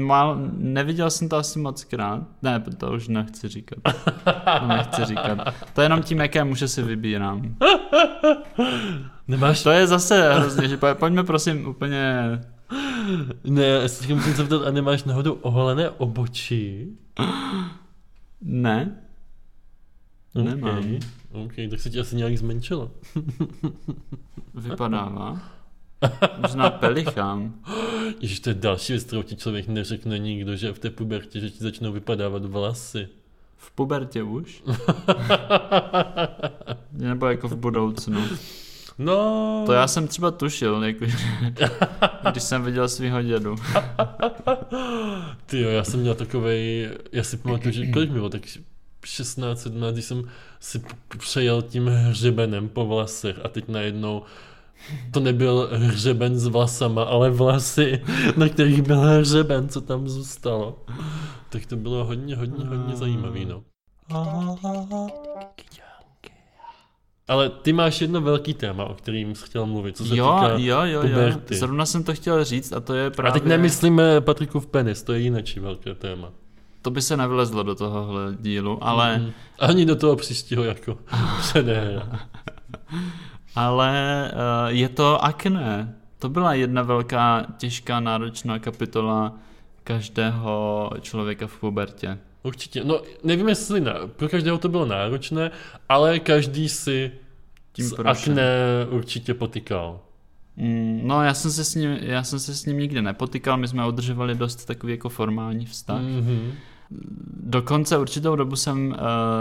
Mal, 0.00 0.38
neviděl 0.56 1.10
jsem 1.10 1.28
to 1.28 1.36
asi 1.36 1.58
moc 1.58 1.84
krát, 1.84 2.22
ne, 2.42 2.64
to 2.78 2.92
už 2.92 3.08
nechci 3.08 3.48
říkat, 3.48 3.78
to 4.60 4.66
nechci 4.66 5.04
říkat, 5.04 5.54
to 5.74 5.80
je 5.80 5.84
jenom 5.84 6.02
tím, 6.02 6.18
jaké 6.18 6.44
muže 6.44 6.68
si 6.68 6.82
vybírám. 6.82 7.56
Nemáš 9.28 9.62
To 9.62 9.70
je 9.70 9.86
zase 9.86 10.34
hrozně, 10.34 10.68
že 10.68 10.76
po- 10.76 10.94
pojďme 10.94 11.24
prosím 11.24 11.66
úplně, 11.66 12.16
Ne, 13.44 13.62
já 13.64 13.88
se 13.88 14.14
musím 14.14 14.34
zeptat, 14.34 14.62
a 14.66 14.70
nemáš 14.70 15.04
náhodou 15.04 15.32
oholené 15.32 15.90
obočí? 15.90 16.86
Ne, 18.46 19.02
Nemám. 20.34 20.78
Okay. 20.78 20.98
OK, 21.32 21.52
tak 21.70 21.80
se 21.80 21.90
ti 21.90 22.00
asi 22.00 22.16
nějak 22.16 22.38
zmenšilo. 22.38 22.90
vypadává, 24.54 25.40
možná 26.38 26.70
pelichám. 26.70 27.54
Ježiš, 28.20 28.40
to 28.40 28.50
je 28.50 28.54
další 28.54 28.92
věc, 28.92 29.04
kterou 29.04 29.22
ti 29.22 29.36
člověk 29.36 29.68
neřekne 29.68 30.18
nikdo, 30.18 30.56
že 30.56 30.72
v 30.72 30.78
té 30.78 30.90
pubertě, 30.90 31.40
že 31.40 31.50
ti 31.50 31.64
začnou 31.64 31.92
vypadávat 31.92 32.44
vlasy. 32.44 33.08
V 33.56 33.70
pubertě 33.70 34.22
už? 34.22 34.62
Nebo 36.92 37.26
jako 37.26 37.48
v 37.48 37.56
budoucnu? 37.56 38.20
No, 38.98 39.62
To 39.66 39.72
já 39.72 39.86
jsem 39.88 40.08
třeba 40.08 40.30
tušil, 40.30 40.84
jako, 40.84 41.04
když 42.30 42.42
jsem 42.42 42.62
viděl 42.62 42.88
svého 42.88 43.22
dědu. 43.22 43.56
Ty 45.46 45.60
jo, 45.60 45.70
já 45.70 45.84
jsem 45.84 46.00
měl 46.00 46.14
takovej, 46.14 46.90
já 47.12 47.22
si 47.22 47.36
pamatuju, 47.36 47.72
že 47.74 47.86
kolik 47.86 48.10
mi 48.10 48.14
bylo, 48.14 48.28
tak 48.28 48.42
16, 49.04 49.60
17, 49.60 49.94
když 49.94 50.04
jsem 50.04 50.22
si 50.60 50.82
přejel 51.18 51.62
tím 51.62 51.86
hřebenem 51.86 52.68
po 52.68 52.86
vlasech 52.86 53.36
a 53.44 53.48
teď 53.48 53.68
najednou 53.68 54.22
to 55.10 55.20
nebyl 55.20 55.68
hřeben 55.72 56.38
s 56.38 56.46
vlasama, 56.46 57.02
ale 57.02 57.30
vlasy, 57.30 58.02
na 58.36 58.48
kterých 58.48 58.82
byl 58.82 59.00
hřeben, 59.00 59.68
co 59.68 59.80
tam 59.80 60.08
zůstalo. 60.08 60.78
Tak 61.48 61.66
to 61.66 61.76
bylo 61.76 62.04
hodně, 62.04 62.36
hodně, 62.36 62.64
hodně 62.64 62.96
zajímavý, 62.96 63.44
no. 63.44 63.62
Ale 67.28 67.48
ty 67.50 67.72
máš 67.72 68.00
jedno 68.00 68.20
velký 68.20 68.54
téma, 68.54 68.84
o 68.84 68.94
kterým 68.94 69.34
jsi 69.34 69.44
chtěl 69.46 69.66
mluvit, 69.66 69.96
co 69.96 70.04
se 70.04 70.16
Jo, 70.16 70.34
týká 70.40 70.52
jo, 70.52 70.58
jo, 70.58 70.84
jo. 70.84 71.00
puberty. 71.02 71.54
Zrovna 71.54 71.86
jsem 71.86 72.04
to 72.04 72.14
chtěl 72.14 72.44
říct 72.44 72.72
a 72.72 72.80
to 72.80 72.94
je 72.94 73.06
A 73.06 73.10
právě... 73.10 73.32
teď 73.32 73.44
nemyslíme 73.44 74.20
Patrikův 74.20 74.66
penis, 74.66 75.02
to 75.02 75.12
je 75.12 75.20
jináčí 75.20 75.60
velké 75.60 75.94
téma. 75.94 76.28
To 76.82 76.90
by 76.90 77.02
se 77.02 77.16
nevylezlo 77.16 77.62
do 77.62 77.74
tohohle 77.74 78.36
dílu, 78.40 78.78
ale, 78.84 79.18
Mhm. 79.18 79.32
Ani 79.58 79.84
do 79.86 79.96
toho 79.96 80.16
příštího 80.16 80.64
jako 80.64 80.98
předehra. 81.38 82.20
ale 83.54 84.30
uh, 84.32 84.38
je 84.76 84.88
to 84.88 85.24
akné. 85.24 85.94
To 86.18 86.28
byla 86.28 86.54
jedna 86.54 86.82
velká, 86.82 87.46
těžká, 87.56 88.00
náročná 88.00 88.58
kapitola 88.58 89.32
každého 89.84 90.90
člověka 91.00 91.46
v 91.46 91.60
pubertě. 91.60 92.18
Určitě. 92.46 92.84
No, 92.84 93.00
nevím, 93.24 93.48
jestli 93.48 93.80
na, 93.80 93.94
pro 94.16 94.28
každého 94.28 94.58
to 94.58 94.68
bylo 94.68 94.86
náročné, 94.86 95.50
ale 95.88 96.18
každý 96.18 96.68
si 96.68 97.12
Tím 97.72 97.88
s 97.88 97.94
akné 98.04 98.46
určitě 98.90 99.34
potykal. 99.34 100.00
Mm, 100.56 101.00
no, 101.04 101.22
já 101.22 101.34
jsem, 101.34 101.50
se 101.50 101.64
s 101.64 101.74
ním, 101.74 101.90
já 102.00 102.22
jsem 102.22 102.38
se 102.38 102.54
s 102.54 102.66
ním 102.66 102.78
nikdy 102.78 103.02
nepotykal, 103.02 103.56
my 103.56 103.68
jsme 103.68 103.86
udržovali 103.86 104.34
dost 104.34 104.64
takový 104.64 104.92
jako 104.92 105.08
formální 105.08 105.66
vztah. 105.66 106.02
Mm. 106.02 106.20
Mm-hmm. 106.20 106.52
Dokonce 107.42 107.98
určitou 107.98 108.36
dobu 108.36 108.56
jsem 108.56 108.88
uh, 108.88 108.96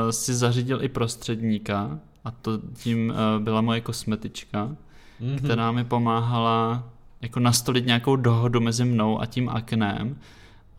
si 0.10 0.34
zařídil 0.34 0.84
i 0.84 0.90
prostředníka 0.90 2.00
a 2.24 2.32
to 2.32 2.60
tím 2.74 3.10
uh, 3.10 3.44
byla 3.44 3.62
moje 3.62 3.82
kosmetička, 3.82 4.76
Mm-hmm. 5.22 5.38
která 5.38 5.72
mi 5.72 5.84
pomáhala 5.84 6.84
jako 7.22 7.40
nastolit 7.40 7.86
nějakou 7.86 8.16
dohodu 8.16 8.62
mezi 8.62 8.86
mnou 8.86 9.22
a 9.22 9.26
tím 9.26 9.50
aknem 9.50 10.18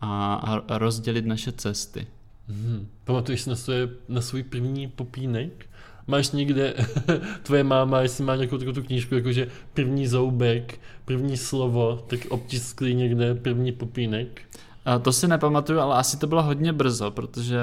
a, 0.01 0.33
a 0.67 0.77
rozdělit 0.77 1.25
naše 1.25 1.51
cesty. 1.51 2.07
Mm-hmm. 2.49 2.85
Pamatuješ 3.03 3.41
si 3.41 3.49
na, 3.49 3.55
svoje, 3.55 3.89
na 4.09 4.21
svůj 4.21 4.43
první 4.43 4.87
popínek? 4.87 5.65
Máš 6.07 6.31
někde, 6.31 6.73
tvoje 7.43 7.63
máma, 7.63 8.01
jestli 8.01 8.23
má 8.23 8.35
nějakou 8.35 8.57
takovou 8.57 8.75
tu 8.75 8.83
knížku, 8.83 9.15
jakože 9.15 9.47
první 9.73 10.07
zoubek, 10.07 10.79
první 11.05 11.37
slovo, 11.37 12.05
tak 12.07 12.19
obtiskli 12.29 12.95
někde 12.95 13.35
první 13.35 13.71
popínek. 13.71 14.41
A 14.85 14.99
to 14.99 15.13
si 15.13 15.27
nepamatuju, 15.27 15.79
ale 15.79 15.95
asi 15.95 16.17
to 16.17 16.27
bylo 16.27 16.43
hodně 16.43 16.73
brzo, 16.73 17.11
protože 17.11 17.59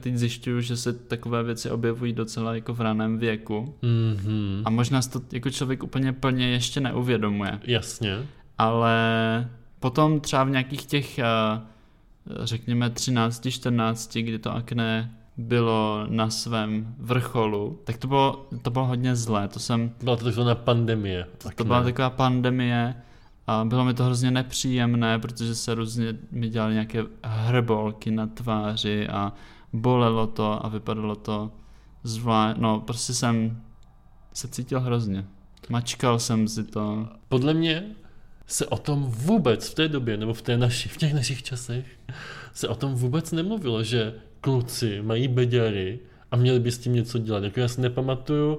teď 0.00 0.16
zjišťuju, 0.16 0.60
že 0.60 0.76
se 0.76 0.92
takové 0.92 1.42
věci 1.42 1.70
objevují 1.70 2.12
docela 2.12 2.54
jako 2.54 2.74
v 2.74 2.80
raném 2.80 3.18
věku. 3.18 3.74
Mm-hmm. 3.82 4.62
A 4.64 4.70
možná 4.70 5.02
to 5.02 5.20
jako 5.32 5.50
člověk 5.50 5.82
úplně 5.82 6.12
plně 6.12 6.48
ještě 6.48 6.80
neuvědomuje. 6.80 7.60
Jasně. 7.64 8.18
Ale 8.58 8.96
potom 9.80 10.20
třeba 10.20 10.44
v 10.44 10.50
nějakých 10.50 10.86
těch, 10.86 11.18
eh, 11.18 11.24
řekněme 12.42 12.90
13, 12.90 13.46
14, 13.50 14.16
kdy 14.16 14.38
to 14.38 14.52
akné 14.54 15.10
bylo 15.36 16.06
na 16.08 16.30
svém 16.30 16.94
vrcholu, 16.98 17.78
tak 17.84 17.96
to 17.96 18.08
bylo, 18.08 18.46
to 18.62 18.70
bylo 18.70 18.86
hodně 18.86 19.16
zlé. 19.16 19.48
To 19.48 19.60
jsem, 19.60 19.92
Byla 20.02 20.16
to 20.16 20.24
takzvaná 20.24 20.54
pandemie. 20.54 21.26
to 21.56 21.64
byla 21.64 21.82
taková 21.82 22.10
pandemie 22.10 22.94
a 23.46 23.64
bylo 23.64 23.84
mi 23.84 23.94
to 23.94 24.04
hrozně 24.04 24.30
nepříjemné, 24.30 25.18
protože 25.18 25.54
se 25.54 25.74
různě 25.74 26.16
mi 26.30 26.48
dělaly 26.48 26.72
nějaké 26.72 27.04
hrbolky 27.24 28.10
na 28.10 28.26
tváři 28.26 29.08
a 29.08 29.32
bolelo 29.72 30.26
to 30.26 30.66
a 30.66 30.68
vypadalo 30.68 31.16
to 31.16 31.50
zvlášť, 32.02 32.58
no 32.58 32.80
prostě 32.80 33.14
jsem 33.14 33.62
se 34.32 34.48
cítil 34.48 34.80
hrozně. 34.80 35.24
Mačkal 35.68 36.18
jsem 36.18 36.48
si 36.48 36.64
to. 36.64 37.08
Podle 37.28 37.54
mě 37.54 37.84
se 38.46 38.66
o 38.66 38.78
tom 38.78 39.04
vůbec 39.04 39.70
v 39.70 39.74
té 39.74 39.88
době, 39.88 40.16
nebo 40.16 40.34
v, 40.34 40.42
té 40.42 40.56
naši, 40.58 40.88
v 40.88 40.96
těch 40.96 41.14
našich 41.14 41.42
časech, 41.42 41.86
se 42.52 42.68
o 42.68 42.74
tom 42.74 42.94
vůbec 42.94 43.32
nemluvilo, 43.32 43.82
že 43.82 44.14
kluci 44.40 45.02
mají 45.02 45.28
beďary 45.28 45.98
a 46.30 46.36
měli 46.36 46.60
by 46.60 46.72
s 46.72 46.78
tím 46.78 46.92
něco 46.92 47.18
dělat. 47.18 47.44
Jako 47.44 47.60
já 47.60 47.68
si 47.68 47.80
nepamatuju 47.80 48.58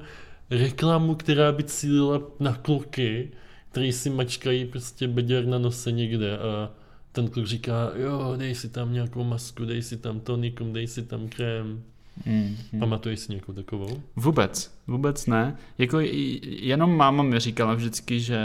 reklamu, 0.50 1.16
která 1.16 1.52
by 1.52 1.64
cílila 1.64 2.22
na 2.40 2.54
kluky, 2.54 3.32
který 3.72 3.92
si 3.92 4.10
mačkají 4.10 4.66
prostě 4.66 5.08
beďar 5.08 5.46
na 5.46 5.58
nose 5.58 5.92
někde 5.92 6.38
a 6.38 6.72
ten 7.12 7.28
kluk 7.28 7.46
říká, 7.46 7.92
jo, 7.96 8.34
dej 8.38 8.56
si 8.56 8.70
tam 8.70 8.94
nějakou 8.94 9.24
masku, 9.24 9.66
dej 9.66 9.82
si 9.82 9.98
tam 9.98 10.20
tonikum, 10.20 10.74
dej 10.74 10.88
si 10.88 11.04
tam 11.04 11.28
krém. 11.28 11.84
Mm, 12.26 12.58
mm. 12.72 12.80
Pamatuješ 12.80 13.20
si 13.20 13.32
nějakou 13.32 13.54
takovou? 13.54 14.02
Vůbec, 14.16 14.78
vůbec 14.88 15.26
ne. 15.28 15.58
Jako 15.78 16.00
jenom 16.44 16.98
máma 16.98 17.24
mi 17.24 17.40
říkala 17.40 17.74
vždycky, 17.74 18.20
že, 18.20 18.42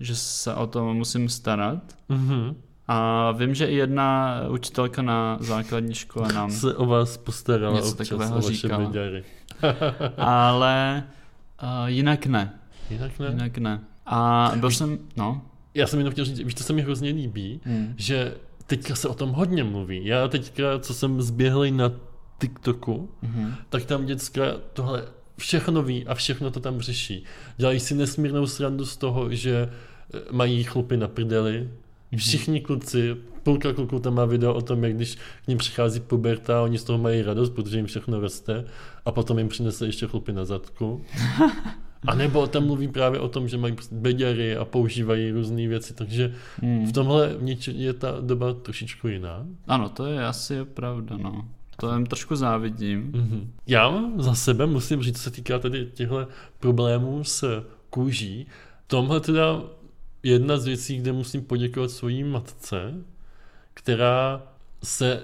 že 0.00 0.16
se 0.16 0.54
o 0.54 0.66
to 0.66 0.94
musím 0.94 1.28
starat. 1.28 1.96
Mhm. 2.08 2.56
A 2.90 3.30
vím, 3.32 3.54
že 3.54 3.66
i 3.66 3.74
jedna 3.74 4.40
učitelka 4.50 5.02
na 5.02 5.38
základní 5.40 5.94
škole 5.94 6.32
nám, 6.32 6.50
Se 6.50 6.74
o 6.74 6.86
vás 6.86 7.16
postarala 7.16 7.76
Něco 7.76 7.90
občas, 7.90 8.08
takového 8.08 8.40
říkala. 8.40 8.92
ale 10.16 11.04
uh, 11.62 11.86
jinak 11.86 12.26
ne, 12.26 12.58
Jinak 12.90 13.18
ne? 13.18 13.26
jinak 13.28 13.58
ne. 13.58 13.80
A 14.06 14.52
byl 14.56 14.70
jsem, 14.70 14.98
no, 15.16 15.42
Já 15.74 15.86
jsem 15.86 15.98
jenom 15.98 16.12
chtěl 16.12 16.24
říct, 16.24 16.38
víš, 16.38 16.54
to 16.54 16.64
se 16.64 16.72
mi 16.72 16.82
hrozně 16.82 17.10
líbí, 17.10 17.60
hmm. 17.64 17.94
že 17.96 18.34
teďka 18.66 18.94
se 18.94 19.08
o 19.08 19.14
tom 19.14 19.30
hodně 19.30 19.64
mluví. 19.64 20.06
Já 20.06 20.28
teďka, 20.28 20.78
co 20.78 20.94
jsem 20.94 21.22
zběhlý 21.22 21.70
na 21.70 21.92
TikToku, 22.38 23.08
Mhm. 23.22 23.54
tak 23.68 23.84
tam 23.84 24.06
děcka 24.06 24.42
tohle 24.72 25.04
všechno 25.38 25.82
ví 25.82 26.06
a 26.06 26.14
všechno 26.14 26.50
to 26.50 26.60
tam 26.60 26.80
řeší. 26.80 27.24
Dělají 27.56 27.80
si 27.80 27.94
nesmírnou 27.94 28.46
srandu 28.46 28.86
z 28.86 28.96
toho, 28.96 29.34
že 29.34 29.68
eh, 30.14 30.18
mají 30.32 30.64
chlupy 30.64 30.96
na 30.96 31.08
prdeli. 31.08 31.68
Všichni 32.16 32.60
kluci, 32.60 33.16
půlka 33.42 33.72
kluků 33.72 33.98
tam 33.98 34.14
má 34.14 34.24
video 34.24 34.54
o 34.54 34.62
tom, 34.62 34.84
jak 34.84 34.94
když 34.94 35.14
k 35.44 35.48
ním 35.48 35.58
přichází 35.58 36.00
puberta, 36.00 36.62
oni 36.62 36.78
z 36.78 36.84
toho 36.84 36.98
mají 36.98 37.22
radost, 37.22 37.50
protože 37.50 37.76
jim 37.76 37.86
všechno 37.86 38.20
roste 38.20 38.64
a 39.04 39.12
potom 39.12 39.38
jim 39.38 39.48
přinese 39.48 39.86
ještě 39.86 40.06
chlupy 40.06 40.32
na 40.32 40.44
zadku. 40.44 41.04
A 42.06 42.14
nebo 42.14 42.46
tam 42.46 42.66
mluví 42.66 42.88
právě 42.88 43.20
o 43.20 43.28
tom, 43.28 43.48
že 43.48 43.58
mají 43.58 43.74
prostě 43.74 43.94
beďary 43.94 44.56
a 44.56 44.64
používají 44.64 45.30
různé 45.30 45.68
věci, 45.68 45.94
takže 45.94 46.34
Hmm. 46.62 46.86
v 46.86 46.92
tomhle 46.92 47.36
je 47.72 47.92
ta 47.92 48.16
doba 48.20 48.52
trošičku 48.54 49.08
jiná. 49.08 49.46
Ano, 49.66 49.88
to 49.88 50.06
je 50.06 50.26
asi 50.26 50.64
pravda, 50.64 51.16
no. 51.16 51.48
To 51.80 51.94
jim 51.94 52.06
trošku 52.06 52.36
závidím. 52.36 53.10
Mhm. 53.14 53.52
Já 53.66 54.04
za 54.16 54.34
sebe 54.34 54.66
musím 54.66 55.02
říct, 55.02 55.16
co 55.16 55.22
se 55.22 55.30
týká 55.30 55.58
tedy 55.58 55.86
těchto 55.86 56.28
problémů 56.58 57.24
s 57.24 57.64
kůží, 57.90 58.46
tomhle 58.86 59.20
teda 59.20 59.62
jedna 60.22 60.58
z 60.58 60.66
věcí, 60.66 60.98
kde 60.98 61.12
musím 61.12 61.42
poděkovat 61.42 61.90
svojí 61.90 62.24
matce, 62.24 62.94
která 63.74 64.42
se 64.82 65.22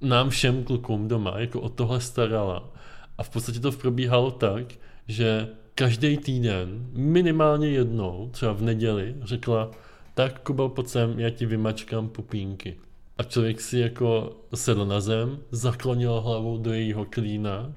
nám 0.00 0.30
všem 0.30 0.64
klukům 0.64 1.08
doma 1.08 1.38
jako 1.38 1.60
o 1.60 1.68
tohle 1.68 2.00
starala. 2.00 2.70
A 3.18 3.22
v 3.22 3.30
podstatě 3.30 3.60
to 3.60 3.72
probíhalo 3.72 4.30
tak, 4.30 4.64
že 5.08 5.48
každý 5.74 6.16
týden 6.16 6.86
minimálně 6.92 7.68
jednou, 7.68 8.28
třeba 8.32 8.52
v 8.52 8.62
neděli, 8.62 9.14
řekla, 9.22 9.70
tak 10.14 10.40
Kuba, 10.40 10.68
pojď 10.68 10.88
sem, 10.88 11.20
já 11.20 11.30
ti 11.30 11.46
vymačkám 11.46 12.08
pupínky. 12.08 12.76
A 13.18 13.22
člověk 13.22 13.60
si 13.60 13.78
jako 13.78 14.36
sedl 14.54 14.86
na 14.86 15.00
zem, 15.00 15.38
zaklonil 15.50 16.20
hlavou 16.20 16.58
do 16.58 16.72
jejího 16.72 17.04
klína 17.04 17.72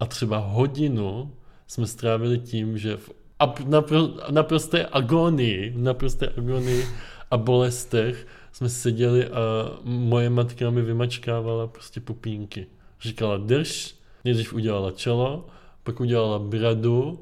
a 0.00 0.06
třeba 0.06 0.38
hodinu 0.38 1.34
jsme 1.66 1.86
strávili 1.86 2.38
tím, 2.38 2.78
že 2.78 2.96
v 2.96 3.10
ap- 3.40 3.68
napro, 3.68 4.08
naprosté 4.30 4.86
agonii, 4.86 5.74
naprosté 5.76 6.28
agonii 6.28 6.86
a 7.30 7.36
bolestech 7.36 8.26
jsme 8.52 8.68
seděli 8.68 9.28
a 9.28 9.40
moje 9.84 10.30
matka 10.30 10.70
mi 10.70 10.82
vymačkávala 10.82 11.66
prostě 11.66 12.00
pupínky. 12.00 12.66
Říkala 13.00 13.36
drž, 13.36 13.94
nejdřív 14.24 14.52
udělala 14.52 14.90
čelo, 14.90 15.46
pak 15.82 16.00
udělala 16.00 16.38
bradu 16.38 17.20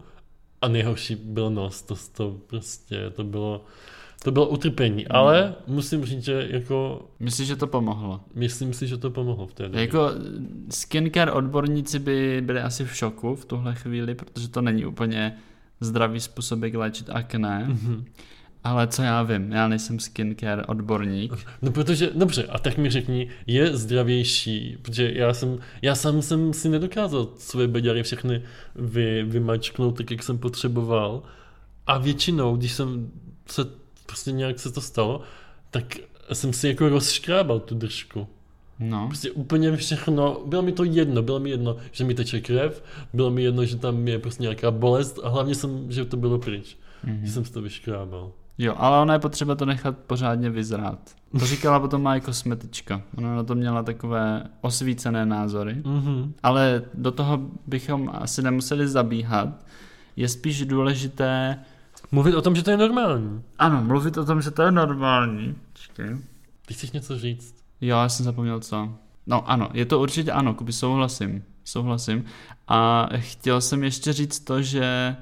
a 0.62 0.68
nejhorší 0.68 1.14
byl 1.14 1.50
nos. 1.50 1.82
To, 1.82 1.94
to 2.16 2.36
prostě, 2.46 3.10
to 3.10 3.24
bylo, 3.24 3.64
to 4.24 4.30
bylo 4.30 4.48
utrpení. 4.48 5.06
Ale 5.06 5.54
musím 5.66 6.04
říct, 6.04 6.24
že 6.24 6.48
jako, 6.50 7.08
Myslíš, 7.20 7.48
že 7.48 7.56
to 7.56 7.66
pomohlo? 7.66 8.20
myslím 8.34 8.72
si, 8.72 8.86
že 8.86 8.96
to 8.96 9.10
pomohlo 9.10 9.46
v 9.46 9.54
té 9.54 9.62
době. 9.62 9.80
Jako 9.80 10.10
skincare 10.70 11.32
odborníci 11.32 11.98
by 11.98 12.42
byli 12.46 12.60
asi 12.60 12.84
v 12.84 12.96
šoku 12.96 13.36
v 13.36 13.44
tuhle 13.44 13.74
chvíli, 13.74 14.14
protože 14.14 14.48
to 14.48 14.62
není 14.62 14.86
úplně 14.86 15.36
zdravý 15.80 16.20
způsob, 16.20 16.62
jak 16.62 16.74
léčit 16.74 17.10
akné. 17.10 17.64
Mhm. 17.68 18.04
Ale 18.64 18.86
co 18.86 19.02
já 19.02 19.22
vím, 19.22 19.52
já 19.52 19.68
nejsem 19.68 19.98
skincare 20.00 20.66
odborník. 20.66 21.32
No 21.62 21.72
protože, 21.72 22.10
dobře, 22.14 22.44
a 22.44 22.58
tak 22.58 22.78
mi 22.78 22.90
řekni, 22.90 23.28
je 23.46 23.76
zdravější, 23.76 24.78
protože 24.82 25.12
já 25.14 25.34
jsem, 25.34 25.58
já 25.82 25.94
sám 25.94 26.22
jsem 26.22 26.52
si 26.52 26.68
nedokázal 26.68 27.28
svoje 27.38 27.68
beďary 27.68 28.02
všechny 28.02 28.42
vy, 28.76 29.22
vymačknout 29.22 29.96
tak, 29.96 30.10
jak 30.10 30.22
jsem 30.22 30.38
potřeboval. 30.38 31.22
A 31.86 31.98
většinou, 31.98 32.56
když 32.56 32.72
jsem 32.72 33.10
se, 33.46 33.79
prostě 34.10 34.32
nějak 34.32 34.58
se 34.58 34.72
to 34.72 34.80
stalo, 34.80 35.20
tak 35.70 35.84
jsem 36.32 36.52
si 36.52 36.68
jako 36.68 36.88
rozškrábal 36.88 37.60
tu 37.60 37.74
držku. 37.74 38.26
No. 38.78 39.06
Prostě 39.06 39.30
úplně 39.30 39.76
všechno, 39.76 40.40
bylo 40.46 40.62
mi 40.62 40.72
to 40.72 40.84
jedno, 40.84 41.22
bylo 41.22 41.40
mi 41.40 41.50
jedno, 41.50 41.76
že 41.92 42.04
mi 42.04 42.14
teče 42.14 42.40
krev, 42.40 42.84
bylo 43.12 43.30
mi 43.30 43.42
jedno, 43.42 43.64
že 43.64 43.76
tam 43.76 44.08
je 44.08 44.18
prostě 44.18 44.42
nějaká 44.42 44.70
bolest 44.70 45.18
a 45.22 45.28
hlavně 45.28 45.54
jsem, 45.54 45.92
že 45.92 46.04
to 46.04 46.16
bylo 46.16 46.38
pryč, 46.38 46.76
Mhm. 47.04 47.26
že 47.26 47.32
jsem 47.32 47.44
si 47.44 47.52
to 47.52 47.62
vyškrábal. 47.62 48.30
Jo, 48.58 48.74
ale 48.76 48.98
ona 49.02 49.14
je 49.14 49.20
potřeba 49.20 49.54
to 49.54 49.64
nechat 49.66 49.98
pořádně 49.98 50.50
vyzrát. 50.50 50.98
To 51.38 51.46
říkala 51.46 51.80
potom 51.80 52.02
má 52.02 52.20
kosmetička. 52.20 53.02
Ona 53.16 53.36
na 53.36 53.42
to 53.42 53.54
měla 53.54 53.82
takové 53.82 54.44
osvícené 54.60 55.26
názory. 55.26 55.74
Mhm. 55.84 56.34
Ale 56.42 56.82
do 56.94 57.10
toho 57.12 57.40
bychom 57.66 58.10
asi 58.12 58.42
nemuseli 58.42 58.88
zabíhat. 58.88 59.48
Je 60.16 60.28
spíš 60.28 60.64
důležité, 60.66 61.58
Mluvit 62.12 62.34
o 62.34 62.42
tom, 62.42 62.54
že 62.56 62.62
to 62.62 62.70
je 62.70 62.76
normální. 62.76 63.42
ano, 63.58 63.82
mluvit 63.84 64.18
o 64.18 64.24
tom, 64.24 64.42
že 64.42 64.50
to 64.50 64.62
je 64.62 64.70
normální. 64.72 65.54
Počkej. 65.72 66.16
Ty 66.66 66.74
chceš 66.74 66.90
něco 66.90 67.18
říct? 67.18 67.54
Jo, 67.80 67.96
já 67.96 68.08
jsem 68.08 68.24
zapomněl 68.24 68.60
co. 68.60 68.88
No 69.26 69.50
ano, 69.50 69.68
je 69.72 69.84
to 69.84 70.00
určitě 70.00 70.32
ano, 70.32 70.54
Kuby, 70.54 70.72
souhlasím. 70.72 71.42
Souhlasím. 71.64 72.24
A 72.68 73.08
chtěl 73.16 73.60
jsem 73.60 73.84
ještě 73.84 74.12
říct 74.12 74.40
to, 74.40 74.62
že 74.62 75.16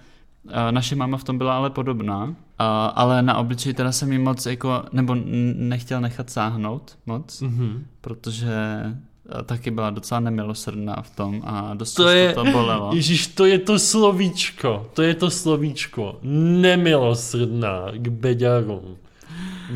eh, 0.49 0.73
naše 0.73 0.97
máma 0.97 1.17
v 1.17 1.25
tom 1.25 1.39
byla 1.39 1.57
ale 1.57 1.71
podobná, 1.71 2.35
a, 2.59 2.87
ale 2.87 3.23
na 3.23 3.37
obličeji 3.37 3.75
teda 3.75 3.93
jsem 3.93 4.13
jí 4.13 4.19
moc 4.19 4.47
jako, 4.47 4.85
nebo 4.93 5.17
nechtěl 5.55 6.01
nechat 6.01 6.31
sáhnout 6.31 6.99
moc, 7.07 7.41
Mhm. 7.41 7.85
protože 8.01 8.53
eh, 8.85 8.97
taky 9.45 9.71
byla 9.71 9.91
docela 9.91 10.21
nemilosrdná 10.21 11.03
v 11.03 11.17
tom 11.17 11.43
a 11.47 11.75
dost 11.75 11.95
To 11.95 12.09
je- 12.09 12.33
to 12.33 12.45
bolelo. 12.45 12.91
Ježíš, 12.95 13.27
to 13.27 13.45
je 13.45 13.59
to 13.59 13.79
slovíčko, 13.79 14.87
to 14.95 15.03
je 15.03 15.15
to 15.15 15.31
slovíčko. 15.31 16.19
Nemilosrdná 16.23 17.83
k 17.93 18.09
beďarům. 18.09 18.97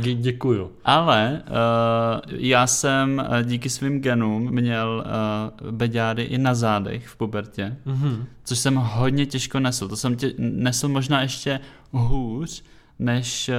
Dě- 0.01 0.15
děkuju. 0.21 0.71
Ale 0.85 1.43
uh, 1.47 2.33
já 2.39 2.67
jsem 2.67 3.23
uh, 3.31 3.43
díky 3.43 3.71
svým 3.71 4.01
genům 4.01 4.51
měl 4.51 5.05
uh, 5.65 5.71
beďáry 5.71 6.23
i 6.23 6.39
na 6.39 6.55
zádech 6.55 7.07
v 7.09 7.17
pubertě, 7.17 7.77
Mhm. 7.85 8.25
což 8.45 8.59
jsem 8.59 8.75
hodně 8.75 9.27
těžko 9.27 9.61
nesl. 9.61 9.89
To 9.89 9.97
jsem 9.97 10.17
tě, 10.17 10.33
nesl 10.39 10.89
možná 10.89 11.23
ještě 11.23 11.61
hůř, 11.93 12.63
než, 12.99 13.49
uh, 13.49 13.55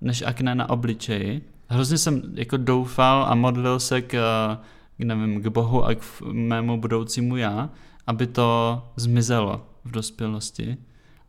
než 0.00 0.22
akné 0.26 0.54
na 0.54 0.70
obličeji. 0.70 1.40
Hrozně 1.68 1.98
jsem 1.98 2.22
jako 2.34 2.56
doufal 2.56 3.24
a 3.28 3.34
modlil 3.34 3.80
se 3.80 4.02
k, 4.02 4.14
uh, 4.14 4.56
k, 4.56 4.60
nevím, 5.04 5.42
k 5.42 5.46
Bohu 5.46 5.84
a 5.84 5.94
k 5.94 6.00
mému 6.32 6.80
budoucímu 6.80 7.36
já, 7.36 7.68
aby 8.06 8.26
to 8.26 8.82
zmizelo 8.96 9.66
v 9.84 9.90
dospělosti. 9.90 10.76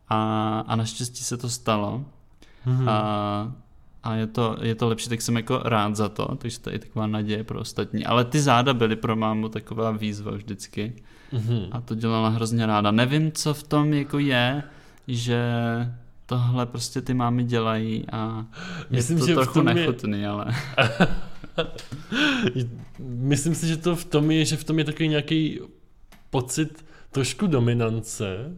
A, 0.08 0.64
a 0.68 0.76
naštěstí 0.76 1.24
se 1.24 1.36
to 1.36 1.48
stalo. 1.48 2.04
Mhm. 2.66 2.88
A, 2.88 3.52
a 4.02 4.14
je 4.14 4.26
to, 4.26 4.56
je 4.62 4.74
to 4.74 4.88
lepší, 4.88 5.08
tak 5.08 5.22
jsem 5.22 5.36
jako 5.36 5.58
rád 5.64 5.96
za 5.96 6.08
to, 6.08 6.34
takže 6.34 6.58
to 6.60 6.70
je 6.70 6.78
taková 6.78 7.06
naděje 7.06 7.44
pro 7.44 7.60
ostatní. 7.60 8.06
Ale 8.06 8.24
ty 8.24 8.40
záda 8.40 8.74
byly 8.74 8.96
pro 8.96 9.16
mámu 9.16 9.48
taková 9.48 9.90
výzva 9.90 10.30
vždycky 10.32 10.92
Mhm. 11.32 11.66
a 11.72 11.80
to 11.80 11.94
dělala 11.94 12.28
hrozně 12.28 12.66
ráda. 12.66 12.90
Nevím, 12.90 13.32
co 13.32 13.54
v 13.54 13.62
tom 13.62 13.92
jako 13.92 14.18
je, 14.18 14.62
že 15.08 15.42
tohle 16.26 16.66
prostě 16.66 17.00
ty 17.00 17.14
mámy 17.14 17.44
dělají 17.44 18.04
a 18.12 18.44
je 18.90 18.96
Myslím, 18.96 19.18
to 19.18 19.26
že 19.26 19.34
trochu 19.34 19.54
tom 19.54 19.68
je- 19.68 19.74
nechutný, 19.74 20.26
ale 20.26 20.46
Myslím 22.98 23.54
si, 23.54 23.66
že 23.68 23.76
to 23.76 23.96
v 23.96 24.04
tom 24.04 24.30
je, 24.30 24.44
že 24.44 24.56
v 24.56 24.64
tom 24.64 24.78
je 24.78 24.84
takový 24.84 25.08
nějaký 25.08 25.60
pocit 26.30 26.84
trošku 27.10 27.46
dominance. 27.46 28.56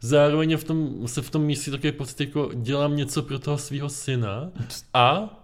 Zároveň 0.00 0.56
v 0.56 0.64
tom, 0.64 1.08
se 1.08 1.22
v 1.22 1.30
tom 1.30 1.42
místí 1.42 1.70
takový 1.70 1.92
pocit, 1.92 2.20
jako 2.20 2.50
dělám 2.54 2.96
něco 2.96 3.22
pro 3.22 3.38
toho 3.38 3.58
svého 3.58 3.88
syna 3.88 4.50
a 4.94 5.38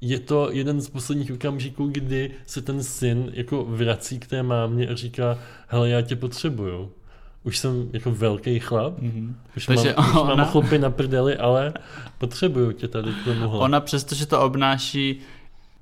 je 0.00 0.18
to 0.20 0.48
jeden 0.52 0.80
z 0.80 0.88
posledních 0.90 1.32
okamžiků, 1.32 1.86
kdy 1.92 2.30
se 2.46 2.62
ten 2.62 2.82
syn 2.82 3.30
jako 3.34 3.64
vrací 3.64 4.18
k 4.18 4.26
té 4.26 4.42
mámě 4.42 4.88
a 4.88 4.94
říká, 4.94 5.38
hele, 5.68 5.88
já 5.88 6.00
tě 6.02 6.16
potřebuju. 6.16 6.92
Už 7.44 7.58
jsem 7.58 7.88
jako 7.92 8.10
velký 8.10 8.58
chlap, 8.58 8.98
Mhm. 8.98 9.36
už, 9.56 9.66
Takže 9.66 9.94
mám, 9.96 10.08
už 10.10 10.16
ona- 10.16 10.34
mám 10.34 10.46
chlupy 10.46 10.78
na 10.78 10.90
prdeli, 10.90 11.36
ale 11.36 11.72
potřebuju 12.18 12.72
tě 12.72 12.88
tady 12.88 13.10
k 13.12 13.24
tomuhle. 13.24 13.58
ona 13.60 13.80
přestože 13.80 14.26
to 14.26 14.40
obnáší 14.42 15.20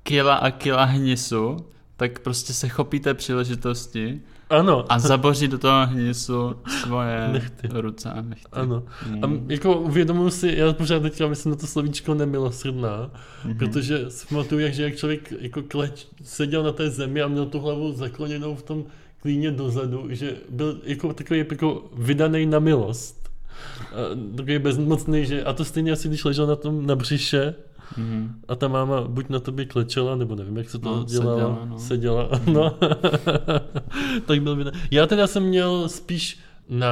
kila 0.03 0.35
a 0.35 0.51
kila 0.51 0.83
hnisu, 0.83 1.57
tak 1.97 2.19
prostě 2.19 2.53
se 2.53 2.69
chopí 2.69 2.99
té 2.99 3.13
příležitosti 3.13 4.21
Ano, 4.49 4.85
a 4.89 4.99
zaboří 4.99 5.47
do 5.47 5.57
toho 5.57 5.85
hnisu 5.87 6.55
svoje 6.81 7.27
Nechty. 7.31 7.67
ruce 7.71 8.09
a 8.09 8.21
nechty. 8.21 8.47
ano. 8.51 8.83
A 9.21 9.27
Mm. 9.27 9.33
m- 9.35 9.45
jako 9.51 9.79
uvědomuji 9.79 10.29
si, 10.29 10.53
já 10.57 10.73
pořád 10.73 10.99
teďka 11.01 11.27
myslím 11.27 11.49
na 11.49 11.55
to 11.55 11.67
slovíčko 11.67 12.13
nemilosrdná, 12.13 13.11
Mhm. 13.45 13.57
protože 13.57 14.05
si 14.09 14.27
pamatuju, 14.27 14.61
jak, 14.61 14.73
že 14.73 14.83
jak 14.83 14.95
člověk 14.95 15.33
jako 15.39 15.61
kleč, 15.63 16.07
seděl 16.23 16.63
na 16.63 16.71
té 16.71 16.89
zemi 16.89 17.21
a 17.21 17.27
měl 17.27 17.45
tu 17.45 17.59
hlavu 17.59 17.91
zakloněnou 17.93 18.55
v 18.55 18.63
tom 18.63 18.83
klíně 19.21 19.51
dozadu, 19.51 20.05
že 20.09 20.35
byl 20.49 20.79
jako 20.83 21.13
takový 21.13 21.39
jako 21.51 21.89
vydaný 21.97 22.45
na 22.45 22.59
milost. 22.59 23.29
A 23.81 23.95
takový 24.35 24.59
bezmocný, 24.59 25.25
že 25.25 25.43
a 25.43 25.53
to 25.53 25.65
stejně 25.65 25.91
asi, 25.91 26.07
když 26.07 26.23
ležel 26.25 26.47
na 26.47 26.55
tom 26.55 26.85
na 26.85 26.95
břiše 26.95 27.53
Mhm. 27.97 28.35
a 28.47 28.55
ta 28.55 28.67
máma 28.67 29.01
buď 29.01 29.29
na 29.29 29.39
tobě 29.39 29.65
klečela, 29.65 30.15
nebo 30.15 30.35
nevím, 30.35 30.57
jak 30.57 30.69
se 30.69 30.79
to 30.79 30.95
No, 30.97 31.03
dělala, 31.03 31.37
seděla, 31.39 31.65
no. 31.65 31.79
seděla 31.79 32.29
no. 32.53 32.77
tak 34.25 34.41
byl 34.41 34.55
vydaný. 34.55 34.79
Já 34.91 35.07
teda 35.07 35.27
jsem 35.27 35.43
měl 35.43 35.89
spíš 35.89 36.39
na, 36.69 36.89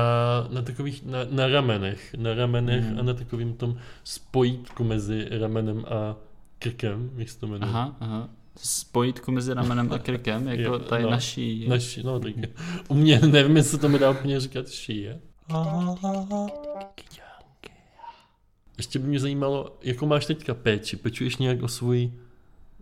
na 0.49 0.61
takových, 0.61 1.05
na, 1.05 1.19
na 1.31 1.47
ramenech, 1.47 2.15
na 2.17 2.33
ramenech 2.33 2.85
Mhm. 2.89 2.99
a 2.99 3.01
na 3.01 3.13
takovým 3.13 3.53
tom 3.53 3.75
spojítku 4.03 4.83
mezi 4.83 5.27
ramenem 5.39 5.85
a 5.87 6.15
krkem, 6.59 7.09
jak 7.17 7.29
se 7.29 7.39
to 7.39 7.47
jmenuje. 7.47 7.69
Aha, 7.71 7.95
aha. 7.99 8.29
Spojítku 8.57 9.31
mezi 9.31 9.53
ramenem 9.53 9.89
a 9.93 9.99
krkem, 9.99 10.47
jako 10.47 10.61
Jo, 10.61 10.79
tady 10.79 11.03
no. 11.03 11.09
naší. 11.09 11.67
Naši, 11.67 12.03
no 12.03 12.19
tak 12.19 12.33
u 12.87 12.93
mě 12.93 13.19
nevím, 13.31 13.57
jestli 13.57 13.77
to 13.77 13.89
mi 13.89 13.99
dá 13.99 14.11
úplně 14.11 14.39
říkat 14.39 14.69
šíje. 14.69 15.19
Ještě 18.79 18.99
by 18.99 19.07
mě 19.07 19.19
zajímalo, 19.19 19.77
jakou 19.83 20.05
máš 20.05 20.25
teďka 20.25 20.53
péči? 20.53 20.97
Pečuješ 20.97 21.37
nějak 21.37 21.63
o 21.63 21.67
svůj 21.67 22.11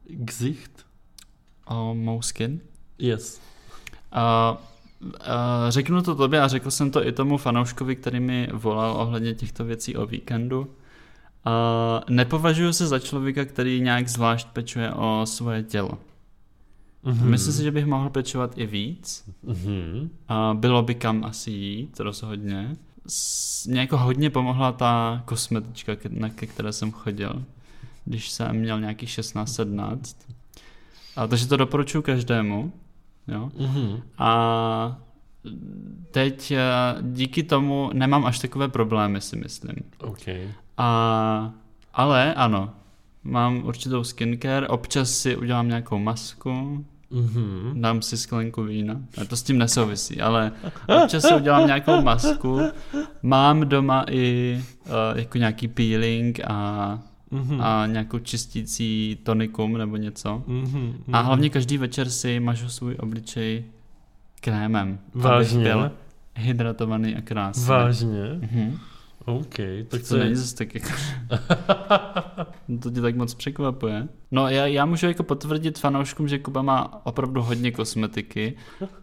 gzicht? 0.10 0.86
O 1.66 1.94
mou 1.96 2.22
skin? 2.22 2.60
Yes. 2.98 3.42
A, 4.12 4.58
a 5.20 5.66
řeknu 5.70 6.02
to 6.02 6.16
tobě 6.16 6.42
a 6.42 6.48
řekl 6.48 6.72
jsem 6.72 6.92
to 6.92 7.08
i 7.08 7.12
tomu 7.12 7.38
fanouškovi, 7.38 7.96
který 7.96 8.20
mi 8.20 8.50
volal 8.54 8.98
ohledně 8.98 9.34
těchto 9.34 9.66
věcí 9.66 9.96
o 9.96 10.06
víkendu. 10.06 10.68
A 11.46 12.02
nepovažuji 12.10 12.74
se 12.74 12.88
za 12.88 13.00
člověka, 13.00 13.46
který 13.46 13.82
nějak 13.82 14.10
zvlášť 14.10 14.48
pečuje 14.48 14.94
o 14.94 15.26
svoje 15.26 15.64
tělo. 15.64 15.98
Mm-hmm. 17.04 17.24
Myslím 17.24 17.54
si, 17.54 17.64
že 17.64 17.72
bych 17.72 17.86
mohl 17.86 18.10
pečovat 18.10 18.58
i 18.58 18.66
víc. 18.66 19.30
Mm-hmm. 19.46 20.10
A 20.28 20.54
bylo 20.54 20.84
by 20.84 20.96
kam 20.96 21.24
asi 21.24 21.52
jít, 21.52 22.00
rozhodně. 22.00 22.76
Mě 23.68 23.80
jako 23.80 23.98
hodně 23.98 24.30
pomohla 24.30 24.72
ta 24.72 25.22
kosmetička, 25.26 25.94
na, 26.10 26.30
ke 26.30 26.48
které 26.48 26.74
jsem 26.74 26.92
chodil, 26.92 27.44
když 28.06 28.30
jsem 28.30 28.56
měl 28.56 28.80
nějaký 28.80 29.06
16-17. 29.06 30.00
A 31.16 31.28
takže 31.28 31.48
to 31.48 31.58
doporučuji 31.58 32.02
každému. 32.02 32.74
Jo? 33.28 33.52
Mm-hmm. 33.58 34.02
A 34.18 34.98
teď 36.12 36.52
eh, 36.52 36.62
díky 37.02 37.44
tomu 37.44 37.90
nemám 37.94 38.26
až 38.26 38.40
takové 38.40 38.68
problémy, 38.68 39.22
si 39.22 39.36
myslím. 39.36 39.76
OK. 40.00 40.28
A, 40.78 41.54
ale 41.94 42.34
ano, 42.34 42.74
mám 43.24 43.66
určitou 43.66 44.04
skincare, 44.04 44.68
občas 44.68 45.12
si 45.12 45.38
udělám 45.38 45.68
nějakou 45.68 46.00
masku, 46.00 46.86
Mm-hmm. 47.12 47.82
dám 47.82 48.02
si 48.02 48.18
sklenku 48.18 48.64
vína. 48.64 49.02
A 49.22 49.26
to 49.26 49.38
s 49.38 49.44
tím 49.44 49.58
nesouvisí, 49.58 50.22
ale 50.22 50.52
občas 51.04 51.24
si 51.24 51.34
udělám 51.34 51.68
nějakou 51.68 52.02
masku. 52.02 52.60
Mám 53.24 53.62
doma 53.70 54.06
i 54.10 54.58
uh, 54.86 54.92
jako 55.20 55.38
nějaký 55.38 55.68
peeling 55.68 56.40
a, 56.48 57.00
Mm-hmm. 57.32 57.62
a 57.64 57.86
nějakou 57.86 58.20
čistící 58.20 59.18
tonikum 59.24 59.78
nebo 59.78 59.98
něco. 59.98 60.44
Mm-hmm. 60.48 60.94
A 61.14 61.20
hlavně 61.22 61.50
každý 61.50 61.78
večer 61.78 62.10
si 62.10 62.40
mažu 62.40 62.70
svůj 62.70 62.96
obličej 63.00 63.64
krémem. 64.42 65.00
Vážně? 65.14 65.64
Byl 65.64 65.92
hydratovaný 66.36 67.16
a 67.16 67.22
krásný. 67.22 67.66
Vážně? 67.66 68.24
Mhm. 68.40 68.78
OK. 69.26 69.56
Tak 69.88 70.02
To 70.10 70.18
není 70.18 70.36
zase 70.36 70.56
tak 70.56 70.76
jako... 70.76 70.88
to 72.82 72.92
tě 72.92 73.02
tak 73.02 73.16
moc 73.16 73.34
překvapuje. 73.34 74.08
No 74.32 74.48
já, 74.50 74.66
já 74.66 74.86
můžu 74.86 75.08
jako 75.08 75.24
potvrdit 75.24 75.80
fanouškům, 75.80 76.28
že 76.28 76.40
Kuba 76.40 76.62
má 76.62 77.06
opravdu 77.06 77.42
hodně 77.42 77.72
kosmetiky. 77.72 78.54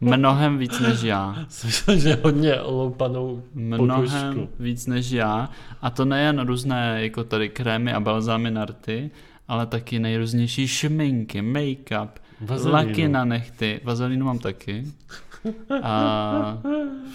Mnohem 0.00 0.58
víc 0.58 0.80
než 0.80 1.02
já. 1.02 1.36
Myslel, 1.64 1.98
že 1.98 2.18
hodně 2.24 2.54
loupanou 2.62 3.42
Mnohem 3.54 4.04
pokožku. 4.04 4.48
víc 4.58 4.86
než 4.86 5.10
já. 5.10 5.48
A 5.82 5.90
to 5.90 6.04
nejen 6.04 6.40
různé 6.46 6.96
jako 7.02 7.24
tady 7.24 7.48
krémy 7.48 7.92
a 7.92 8.00
balzámy 8.00 8.50
na 8.50 8.64
rty, 8.64 9.10
ale 9.48 9.66
taky 9.66 9.98
nejrůznější 9.98 10.68
šminky, 10.68 11.42
make-up, 11.42 12.08
Vazelínu. 12.40 12.72
laky 12.72 13.08
na 13.08 13.24
nechty. 13.24 13.80
Vazelínu 13.84 14.26
mám 14.26 14.38
taky. 14.38 14.84
A 15.82 16.58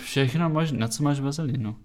všechno 0.03 0.49
možné. 0.49 0.77
Na 0.79 0.87
co 0.87 1.03
máš 1.03 1.19
vazelínu? 1.19 1.75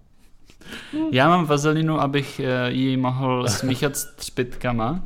Já 1.13 1.29
mám 1.29 1.47
vazelinu, 1.47 2.01
abych 2.01 2.41
eh, 2.41 2.71
ji 2.73 2.97
mohl 2.97 3.49
smíchat 3.49 3.97
s 3.97 4.05
třpitkama, 4.15 5.03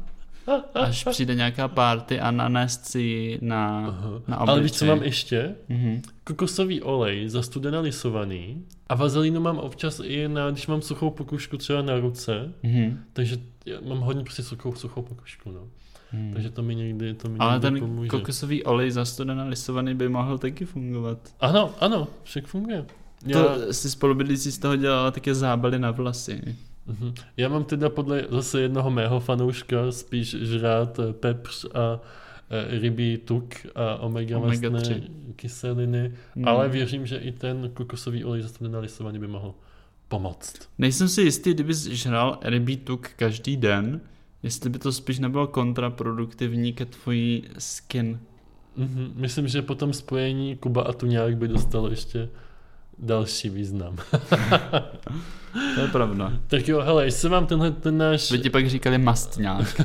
až 0.74 1.04
přijde 1.04 1.34
nějaká 1.34 1.68
party 1.68 2.20
a 2.20 2.30
nanést 2.30 2.86
si 2.86 3.00
ji 3.00 3.38
na, 3.42 3.80
na 4.28 4.38
obličej. 4.40 4.52
Ale 4.52 4.60
víš, 4.60 4.72
co 4.72 4.86
mám 4.86 5.02
ještě? 5.02 5.54
Mhm. 5.68 6.02
Kokosový 6.24 6.82
olej, 6.82 7.28
zastudená 7.28 7.80
lisovaný. 7.80 8.64
A 8.88 8.94
vazelínu 8.94 9.40
mám 9.40 9.58
občas 9.58 10.00
i 10.04 10.28
na, 10.28 10.50
když 10.50 10.66
mám 10.66 10.82
suchou 10.82 11.10
pokožku 11.10 11.56
třeba 11.56 11.82
na 11.82 12.00
ruce. 12.00 12.52
Mhm. 12.62 12.98
Takže 13.12 13.36
mám 13.88 13.98
hodně 13.98 14.22
prostě 14.24 14.42
suchou, 14.42 14.74
suchou 14.74 15.02
pokožku, 15.02 15.50
no. 15.50 15.60
Mhm. 16.12 16.32
Takže 16.32 16.50
to 16.50 16.62
mi 16.62 16.74
někdy, 16.74 17.14
to 17.14 17.28
mi 17.28 17.36
Ale 17.38 17.52
někdy 17.52 17.70
ten 17.70 17.80
pomůže. 17.80 18.08
kokosový 18.08 18.64
olej 18.64 18.90
zastudená 18.90 19.44
lisovaný 19.44 19.94
by 19.94 20.08
mohl 20.08 20.38
taky 20.38 20.64
fungovat. 20.64 21.18
Ano, 21.40 21.74
ano, 21.80 22.08
však 22.22 22.46
funguje. 22.46 22.86
Já, 23.26 23.42
To 23.44 23.72
si 23.72 23.90
spolubydlící 23.90 24.52
z 24.52 24.58
toho 24.58 24.76
dělala 24.76 25.10
také 25.10 25.34
zábaly 25.34 25.78
na 25.78 25.90
vlasy. 25.90 26.56
Mhm. 26.86 27.14
já 27.36 27.48
mám 27.48 27.64
teda 27.64 27.88
podle 27.88 28.24
zase 28.30 28.60
jednoho 28.60 28.90
mého 28.90 29.20
fanouška 29.20 29.92
spíš 29.92 30.36
žrát 30.40 30.98
eh, 30.98 31.12
pepř 31.12 31.64
a 31.74 32.00
eh, 32.50 32.78
rybí 32.80 33.18
tuk 33.18 33.54
a 33.74 33.96
omega, 33.96 34.38
Omega 34.38 34.70
mastné 34.70 35.00
kyseliny, 35.36 36.12
Hmm. 36.34 36.48
ale 36.48 36.68
věřím, 36.68 37.06
že 37.06 37.16
i 37.16 37.32
ten 37.32 37.70
kokosový 37.74 38.24
olej 38.24 38.42
zastudená 38.42 38.78
lisovaný 38.78 39.18
by 39.18 39.26
mohl 39.26 39.54
pomoct. 40.08 40.54
Nejsem 40.78 41.08
si 41.08 41.22
jistý, 41.22 41.54
kdyby 41.54 41.74
žral 41.74 42.38
rybí 42.42 42.76
tuk 42.76 43.08
každý 43.16 43.56
den, 43.56 44.00
jestli 44.42 44.70
by 44.70 44.78
to 44.78 44.92
spíš 44.92 45.18
nebylo 45.18 45.46
kontraproduktivní 45.46 46.72
ke 46.72 46.84
tvojí 46.84 47.44
skin. 47.58 48.18
Mhm. 48.76 49.12
Myslím, 49.14 49.48
že 49.48 49.62
po 49.62 49.74
tom 49.74 49.92
spojení 49.92 50.56
Kuba 50.56 50.82
a 50.82 50.92
Tuňák 50.92 51.36
by 51.36 51.48
dostalo 51.48 51.90
ještě 51.90 52.28
další 52.98 53.50
význam. 53.50 53.96
To 55.74 55.80
je 55.80 55.88
pravda. 55.88 56.32
tak 56.46 56.68
jo, 56.68 56.80
hele, 56.80 57.04
jestli 57.04 57.28
vám 57.28 57.46
tenhle 57.46 57.70
ten 57.70 57.98
náš 57.98 58.32
By 58.32 58.38
ti 58.38 58.50
pak 58.50 58.68
říkali 58.68 58.98
mastňák. 58.98 59.80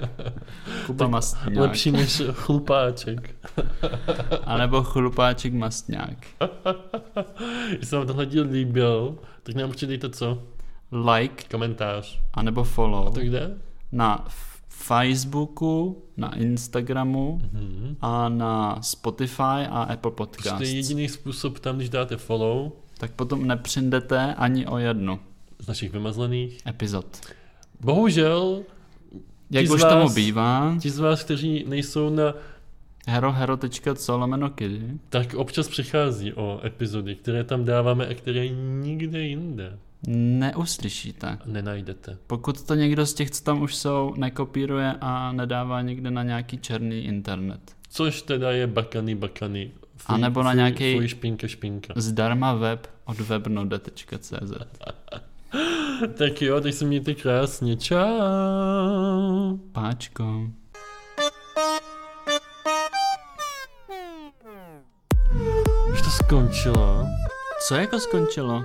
Kuba 0.86 1.06
mastňák. 1.06 1.56
lepší 1.56 1.90
než 1.90 2.22
chlupáček, 2.32 3.34
A 4.44 4.58
nebo 4.58 4.82
chlupáček 4.82 5.52
mastňák. 5.54 6.26
jestli 7.80 7.96
vám 7.96 8.06
tenhle 8.06 8.26
díl 8.26 8.46
líbil, 8.50 9.18
tak 9.42 9.54
nám 9.54 9.68
určitě 9.68 9.86
dejte 9.86 10.10
co? 10.10 10.42
Like, 11.12 11.44
Komentář. 11.50 12.20
a 12.34 12.42
nebo 12.42 12.64
follow. 12.64 13.06
A 13.06 13.10
to 13.10 13.20
kde? 13.20 13.50
Na 13.92 14.24
Facebooku, 14.82 16.02
na 16.16 16.34
Instagramu 16.36 17.40
Mhm. 17.52 17.96
a 18.00 18.28
na 18.28 18.82
Spotify 18.82 19.42
a 19.70 19.82
Apple 19.82 19.96
Prostě 20.10 20.16
Podcasts. 20.16 20.58
to 20.58 20.64
je 20.64 20.70
jediný 20.74 21.08
způsob 21.08 21.58
tam, 21.58 21.76
když 21.76 21.88
dáte 21.88 22.16
follow 22.16 22.70
Tak 22.98 23.10
potom 23.12 23.46
nepřijdete 23.46 24.34
ani 24.34 24.66
o 24.66 24.78
jednu 24.78 25.18
z 25.58 25.66
našich 25.66 25.92
vymazlených. 25.92 26.58
epizod. 26.66 27.06
Bohužel, 27.80 28.62
Jak 29.50 29.70
už 29.70 29.82
vás- 29.82 29.92
tomu 29.92 30.08
bývá, 30.14 30.76
ti 30.80 30.90
z 30.90 30.98
vás, 30.98 31.24
kteří 31.24 31.64
nejsou 31.68 32.10
na, 32.10 32.34
herohero.co 33.08 34.18
lomeno 34.18 34.50
kiddy. 34.50 34.82
tak 35.08 35.34
občas 35.34 35.68
přichází 35.68 36.32
o 36.32 36.60
epizody, 36.64 37.14
které 37.14 37.44
tam 37.44 37.64
dáváme 37.64 38.06
a 38.06 38.14
které 38.14 38.48
nikde 38.82 39.20
jinde 39.20 39.78
neuslyšíte. 40.06 41.38
nenajdete. 41.46 42.16
Pokud 42.26 42.66
to 42.66 42.74
někdo 42.74 43.06
z 43.06 43.14
těch, 43.14 43.30
co 43.30 43.44
tam 43.44 43.62
už 43.62 43.74
jsou, 43.76 44.14
nekopíruje 44.16 44.94
a 45.00 45.32
nedává 45.32 45.82
někde 45.82 46.10
na 46.10 46.22
nějaký 46.22 46.58
černý 46.58 47.04
internet. 47.04 47.60
Což 47.90 48.22
teda 48.22 48.50
je 48.52 48.66
bakany, 48.66 49.14
bakany. 49.14 49.70
A 50.06 50.16
nebo 50.16 50.42
na 50.42 50.54
nějaký- 50.54 50.94
Fuj, 50.94 51.08
špinka, 51.08 51.48
špinka. 51.48 51.94
Zdarma 51.96 52.54
web 52.54 52.86
od 53.04 53.20
webnode.cz 53.20 54.32
Tak 56.18 56.42
jo, 56.42 56.60
teď 56.60 56.74
se 56.74 56.84
mějte 56.84 57.14
krásně. 57.14 57.76
Čau. 57.76 57.98
Páčko. 59.72 60.50
Už 65.92 66.02
to 66.02 66.10
skončilo. 66.10 67.06
Co 67.68 67.74
jako 67.74 67.98
skončilo? 68.00 68.64